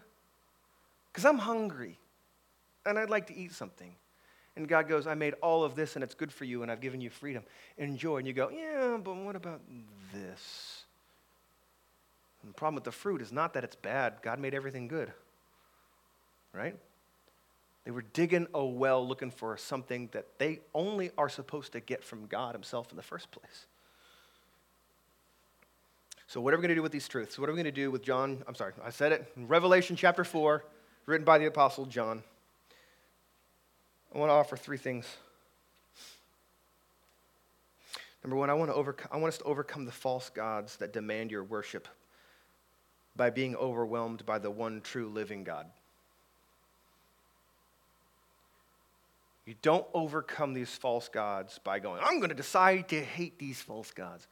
[1.10, 1.98] Because I'm hungry
[2.84, 3.94] and I'd like to eat something.
[4.56, 6.80] And God goes, I made all of this and it's good for you and I've
[6.80, 7.42] given you freedom.
[7.78, 8.18] Enjoy.
[8.18, 9.62] And you go, yeah, but what about
[10.12, 10.84] this?
[12.42, 14.14] And the problem with the fruit is not that it's bad.
[14.22, 15.12] God made everything good.
[16.52, 16.76] Right?
[17.84, 22.04] They were digging a well looking for something that they only are supposed to get
[22.04, 23.66] from God Himself in the first place.
[26.26, 27.38] So, what are we going to do with these truths?
[27.38, 28.42] What are we going to do with John?
[28.46, 29.32] I'm sorry, I said it.
[29.36, 30.64] Revelation chapter 4,
[31.06, 32.22] written by the Apostle John.
[34.14, 35.06] I want to offer three things.
[38.22, 40.92] Number one, I want, to overcome, I want us to overcome the false gods that
[40.92, 41.88] demand your worship
[43.16, 45.66] by being overwhelmed by the one true living God.
[49.44, 53.60] You don't overcome these false gods by going, I'm going to decide to hate these
[53.60, 54.28] false gods.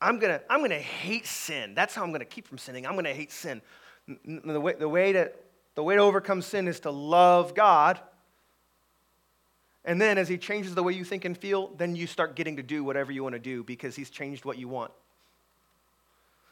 [0.00, 1.74] I'm going to, I'm going to hate sin.
[1.74, 2.86] That's how I'm going to keep from sinning.
[2.86, 3.60] I'm going to hate sin.
[4.06, 5.32] The way, the way to
[5.74, 8.00] the way to overcome sin is to love God.
[9.84, 12.56] And then as He changes the way you think and feel, then you start getting
[12.56, 14.92] to do whatever you want to do because He's changed what you want.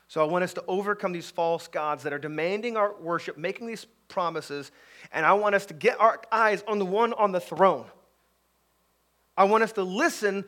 [0.09, 3.67] So I want us to overcome these false gods that are demanding our worship, making
[3.67, 4.71] these promises,
[5.11, 7.87] and I want us to get our eyes on the one on the throne.
[9.37, 10.45] I want us to listen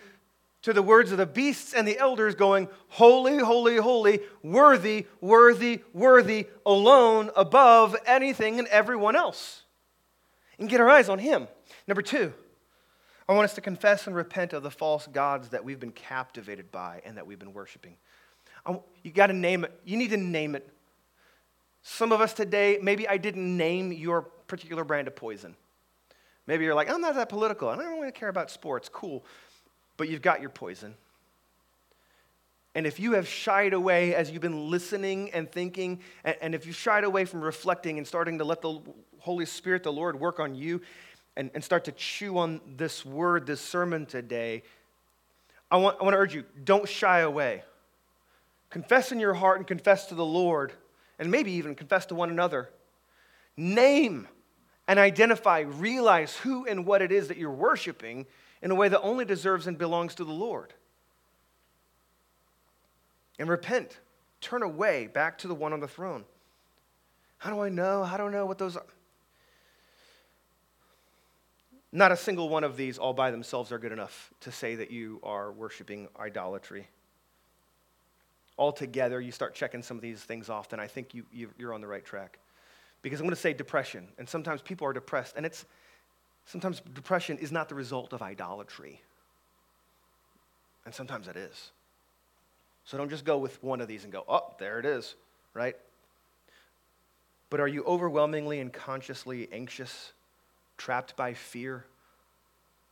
[0.65, 5.83] to the words of the beasts and the elders going, Holy, holy, holy, worthy, worthy,
[5.93, 9.65] worthy, alone, above anything and everyone else.
[10.59, 11.49] And get our eyes on Him.
[11.87, 12.33] Number two,
[13.29, 16.73] I want us to confess and repent of the false gods that we've been captivated
[16.73, 17.97] by and that we've been worshiping.
[19.03, 19.81] You got to name it.
[19.85, 20.67] You need to name it.
[21.83, 25.57] Some of us today, maybe I didn't name your particular brand of poison.
[26.47, 27.69] Maybe you're like, I'm not that political.
[27.69, 28.89] I don't really care about sports.
[28.91, 29.27] Cool.
[29.97, 30.95] But you've got your poison.
[32.75, 36.67] And if you have shied away as you've been listening and thinking, and, and if
[36.67, 38.81] you've shied away from reflecting and starting to let the
[39.21, 40.81] Holy Spirit, the Lord, work on you
[41.37, 44.63] and, and start to chew on this word, this sermon today,
[45.71, 47.63] I want, I want to urge you don't shy away.
[48.71, 50.73] Confess in your heart and confess to the Lord,
[51.21, 52.71] and maybe even confess to one another.
[53.57, 54.27] Name
[54.89, 58.27] and identify, realize who and what it is that you're worshiping
[58.65, 60.73] in a way that only deserves and belongs to the Lord.
[63.39, 63.99] And repent.
[64.41, 66.25] Turn away back to the one on the throne.
[67.37, 68.03] How do I know?
[68.03, 68.87] I know what those are?
[71.93, 74.91] Not a single one of these all by themselves are good enough to say that
[74.91, 76.89] you are worshiping idolatry.
[78.57, 81.25] Altogether, you start checking some of these things off, then I think you,
[81.59, 82.39] you're on the right track.
[83.03, 85.67] Because I'm going to say depression, and sometimes people are depressed, and it's
[86.47, 89.01] sometimes depression is not the result of idolatry.
[90.85, 91.71] And sometimes it is.
[92.85, 95.15] So don't just go with one of these and go, oh, there it is,
[95.55, 95.77] right?
[97.49, 100.13] But are you overwhelmingly and consciously anxious
[100.77, 101.85] trapped by fear,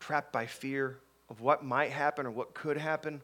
[0.01, 0.99] trapped by fear
[1.29, 3.21] of what might happen or what could happen?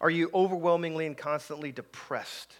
[0.00, 2.54] Are you overwhelmingly and constantly depressed,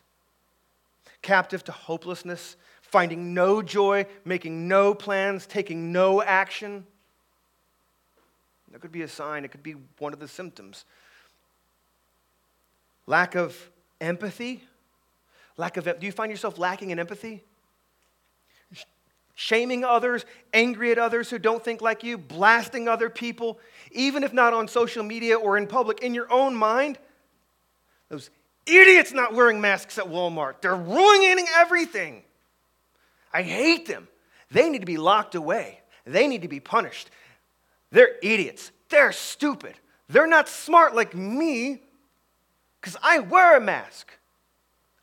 [1.22, 2.56] captive to hopelessness,
[2.90, 6.86] finding no joy, making no plans, taking no action?
[8.72, 10.84] That could be a sign, it could be one of the symptoms.
[13.06, 13.70] Lack of
[14.00, 14.64] empathy.
[15.56, 17.42] Lack of do you find yourself lacking in empathy?
[19.36, 23.60] shaming others, angry at others who don't think like you, blasting other people,
[23.92, 26.98] even if not on social media or in public, in your own mind.
[28.08, 28.30] Those
[28.66, 32.24] idiots not wearing masks at Walmart, they're ruining everything.
[33.36, 34.08] I hate them.
[34.50, 37.10] They need to be locked away, they need to be punished.
[37.90, 39.74] They're idiots, they're stupid.
[40.08, 41.82] They're not smart like me
[42.80, 44.10] because I wear a mask.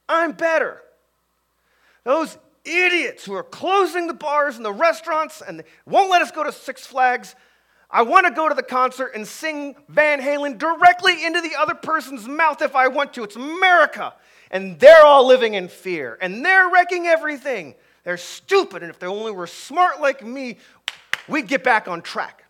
[0.09, 0.81] I'm better.
[2.05, 6.43] Those idiots who are closing the bars and the restaurants and won't let us go
[6.43, 7.35] to Six Flags.
[7.91, 11.75] I want to go to the concert and sing Van Halen directly into the other
[11.75, 13.23] person's mouth if I want to.
[13.23, 14.13] It's America.
[14.49, 17.75] And they're all living in fear and they're wrecking everything.
[18.03, 18.83] They're stupid.
[18.83, 20.57] And if they only were smart like me,
[21.27, 22.43] we'd get back on track.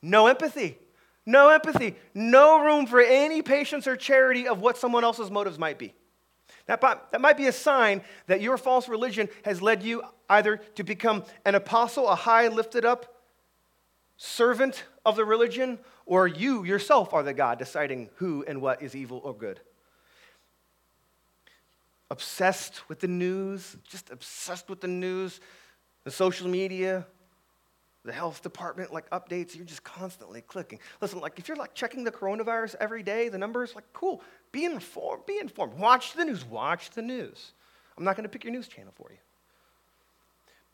[0.00, 0.78] No empathy.
[1.24, 1.96] No empathy.
[2.14, 5.94] No room for any patience or charity of what someone else's motives might be.
[6.66, 10.84] That, that might be a sign that your false religion has led you either to
[10.84, 13.22] become an apostle, a high lifted up
[14.16, 18.94] servant of the religion, or you yourself are the God deciding who and what is
[18.94, 19.60] evil or good.
[22.12, 25.40] Obsessed with the news, just obsessed with the news,
[26.04, 27.06] the social media,
[28.04, 30.78] the health department like updates you're just constantly clicking.
[31.00, 34.22] Listen like if you're like checking the coronavirus every day the numbers like cool.
[34.50, 35.72] Be informed be informed.
[35.78, 37.54] Watch the news watch the news.
[37.96, 39.18] I'm not going to pick your news channel for you.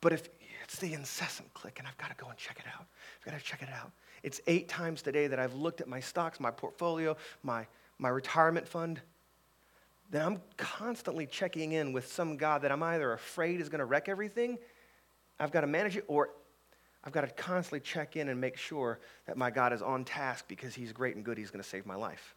[0.01, 0.29] But if
[0.65, 2.85] it's the incessant click and i've got to go and check it out.
[3.21, 3.93] I've got to check it out.
[4.25, 7.65] It's eight times today that i've looked at my stocks my portfolio my,
[8.01, 9.01] my retirement fund
[10.11, 13.85] then i'm constantly checking in with some god that i'm either afraid is going to
[13.85, 14.59] wreck everything
[15.41, 16.31] i've got to manage it or
[17.05, 20.47] I've got to constantly check in and make sure that my God is on task
[20.49, 21.39] because He's great and good.
[21.39, 22.35] He's going to save my life.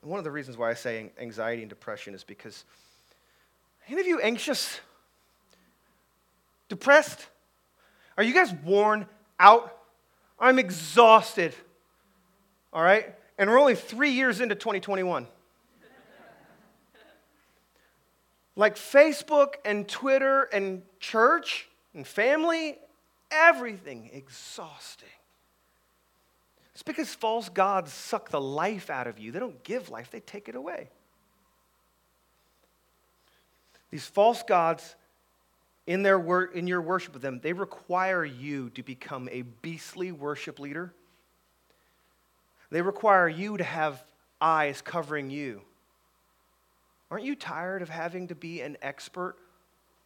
[0.00, 2.64] One of the reasons why I say anxiety and depression is because
[3.88, 4.80] any of you anxious?
[6.68, 7.26] Depressed?
[8.16, 9.06] Are you guys worn
[9.38, 9.76] out?
[10.38, 11.54] I'm exhausted.
[12.72, 13.14] All right?
[13.38, 15.26] And we're only three years into 2021.
[18.56, 22.78] like Facebook and Twitter and church and family,
[23.30, 25.08] everything exhausting.
[26.72, 29.32] It's because false gods suck the life out of you.
[29.32, 30.88] They don't give life, they take it away.
[33.90, 34.96] These false gods,
[35.86, 40.12] in, their wor- in your worship of them, they require you to become a beastly
[40.12, 40.92] worship leader.
[42.70, 44.04] They require you to have
[44.40, 45.62] eyes covering you.
[47.10, 49.36] Aren't you tired of having to be an expert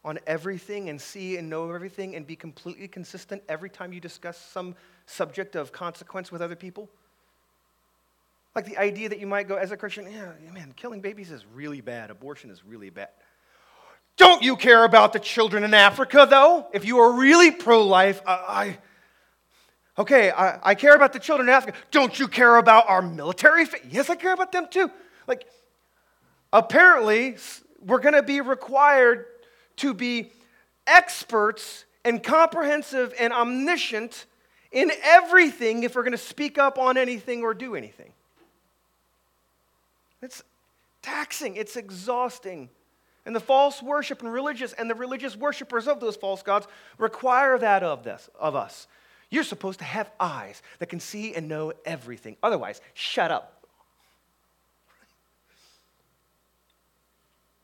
[0.03, 4.37] on everything and see and know everything and be completely consistent every time you discuss
[4.37, 6.89] some subject of consequence with other people?
[8.55, 11.45] Like the idea that you might go, as a Christian, yeah, man, killing babies is
[11.53, 13.09] really bad, abortion is really bad.
[14.17, 16.67] Don't you care about the children in Africa, though?
[16.73, 18.77] If you are really pro life, uh, I.
[19.97, 21.77] Okay, I, I, care about the children in Africa.
[21.91, 23.65] Don't you care about our military?
[23.89, 24.89] Yes, I care about them too.
[25.27, 25.45] Like,
[26.53, 27.35] apparently,
[27.85, 29.25] we're going to be required
[29.77, 30.31] to be
[30.87, 34.25] experts and comprehensive and omniscient
[34.71, 38.13] in everything if we're going to speak up on anything or do anything.
[40.21, 40.43] It's
[41.01, 42.69] taxing, it's exhausting.
[43.25, 46.67] And the false worship and religious and the religious worshipers of those false gods
[46.97, 48.87] require that of, this, of us.
[49.31, 52.35] You're supposed to have eyes that can see and know everything.
[52.43, 53.65] Otherwise, shut up.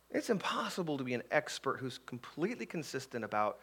[0.09, 3.59] It's impossible to be an expert who's completely consistent about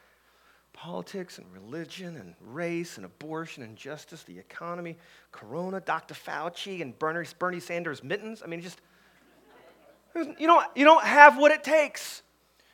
[0.74, 4.98] politics and religion and race and abortion and justice, the economy,
[5.32, 6.14] Corona, Dr.
[6.14, 8.42] Fauci, and Bernie, Bernie Sanders' mittens.
[8.42, 8.82] I mean, just,
[10.14, 12.22] you don't, you don't have what it takes.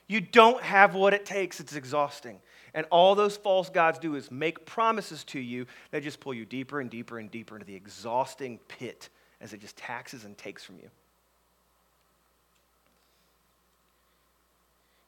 [0.09, 1.61] You don't have what it takes.
[1.61, 2.41] It's exhausting.
[2.75, 6.45] And all those false gods do is make promises to you that just pull you
[6.45, 9.09] deeper and deeper and deeper into the exhausting pit
[9.41, 10.91] as it just taxes and takes from you.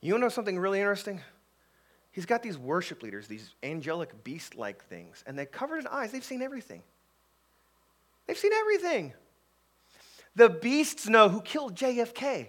[0.00, 1.20] You know something really interesting?
[2.10, 6.12] He's got these worship leaders, these angelic beast like things, and they covered in eyes.
[6.12, 6.82] They've seen everything.
[8.26, 9.14] They've seen everything.
[10.34, 12.48] The beasts know who killed JFK.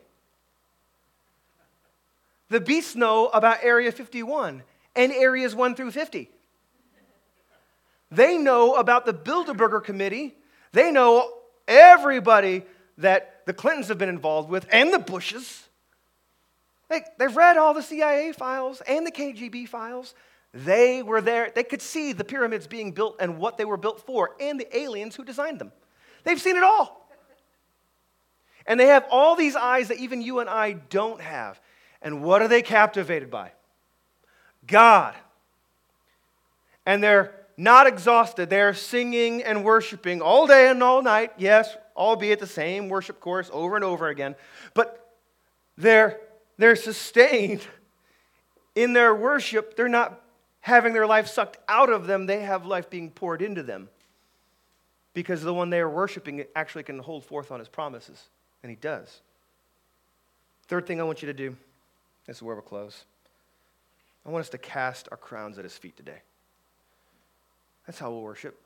[2.49, 4.63] The beasts know about Area 51
[4.95, 6.29] and areas 1 through 50.
[8.11, 10.35] They know about the Bilderberger Committee.
[10.71, 11.31] They know
[11.67, 12.63] everybody
[12.99, 15.67] that the Clintons have been involved with and the Bushes.
[16.89, 20.13] They, they've read all the CIA files and the KGB files.
[20.53, 21.51] They were there.
[21.53, 24.77] They could see the pyramids being built and what they were built for and the
[24.77, 25.71] aliens who designed them.
[26.23, 27.09] They've seen it all.
[28.67, 31.59] And they have all these eyes that even you and I don't have.
[32.01, 33.51] And what are they captivated by?
[34.67, 35.15] God.
[36.85, 38.49] And they're not exhausted.
[38.49, 41.33] They're singing and worshiping all day and all night.
[41.37, 44.35] Yes, albeit the same worship chorus over and over again.
[44.73, 45.15] But
[45.77, 46.19] they're,
[46.57, 47.61] they're sustained
[48.75, 49.75] in their worship.
[49.75, 50.19] They're not
[50.61, 53.89] having their life sucked out of them, they have life being poured into them.
[55.13, 58.29] Because the one they are worshiping actually can hold forth on his promises.
[58.63, 59.19] And he does.
[60.67, 61.55] Third thing I want you to do
[62.25, 63.03] this is where we'll close.
[64.25, 66.21] I want us to cast our crowns at his feet today.
[67.85, 68.59] That's how we'll worship.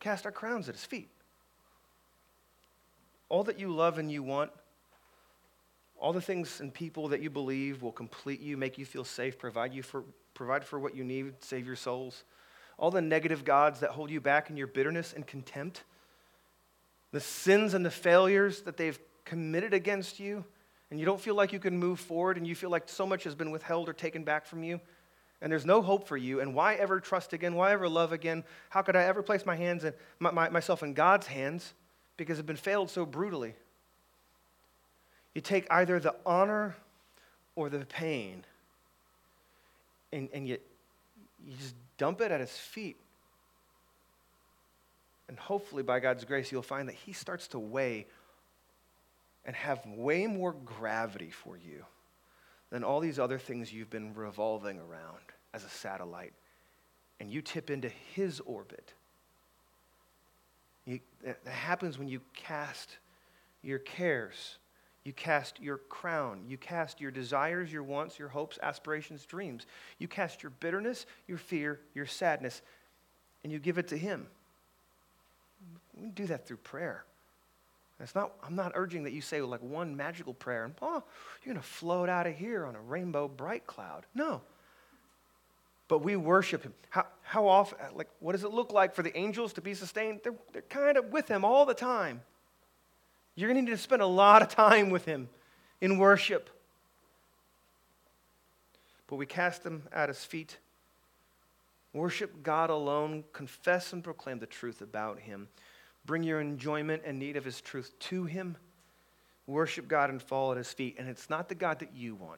[0.00, 1.08] Cast our crowns at his feet.
[3.28, 4.50] All that you love and you want,
[5.98, 9.38] all the things and people that you believe will complete you, make you feel safe,
[9.38, 10.04] provide you for
[10.34, 12.24] provide for what you need, save your souls.
[12.78, 15.84] All the negative gods that hold you back in your bitterness and contempt,
[17.10, 20.44] the sins and the failures that they've committed against you,
[20.90, 23.24] and you don't feel like you can move forward and you feel like so much
[23.24, 24.80] has been withheld or taken back from you
[25.42, 27.54] and there's no hope for you and why ever trust again?
[27.54, 28.44] Why ever love again?
[28.70, 31.74] How could i ever place my hands in my, my, myself in god's hands
[32.16, 33.54] because i've been failed so brutally?
[35.34, 36.76] You take either the honor
[37.54, 38.44] or the pain
[40.12, 40.56] and, and you,
[41.44, 42.96] you just dump it at his feet.
[45.28, 48.06] And hopefully by god's grace you'll find that he starts to weigh
[49.46, 51.84] and have way more gravity for you
[52.70, 55.22] than all these other things you've been revolving around
[55.54, 56.32] as a satellite.
[57.20, 58.92] And you tip into his orbit.
[60.84, 62.98] You, that happens when you cast
[63.62, 64.58] your cares,
[65.04, 69.66] you cast your crown, you cast your desires, your wants, your hopes, aspirations, dreams.
[69.98, 72.62] You cast your bitterness, your fear, your sadness,
[73.42, 74.26] and you give it to him.
[75.94, 77.04] We do that through prayer.
[77.98, 81.02] It's not, I'm not urging that you say like one magical prayer and, oh,
[81.42, 84.04] you're going to float out of here on a rainbow bright cloud.
[84.14, 84.42] No.
[85.88, 86.74] But we worship him.
[86.90, 89.72] How, how often, uh, like, what does it look like for the angels to be
[89.72, 90.20] sustained?
[90.24, 92.22] They're, they're kind of with him all the time.
[93.34, 95.28] You're going to need to spend a lot of time with him
[95.80, 96.50] in worship.
[99.06, 100.58] But we cast him at his feet.
[101.92, 105.48] Worship God alone, confess and proclaim the truth about him.
[106.06, 108.56] Bring your enjoyment and need of His truth to Him.
[109.46, 110.96] Worship God and fall at His feet.
[110.98, 112.34] And it's not the God that you want,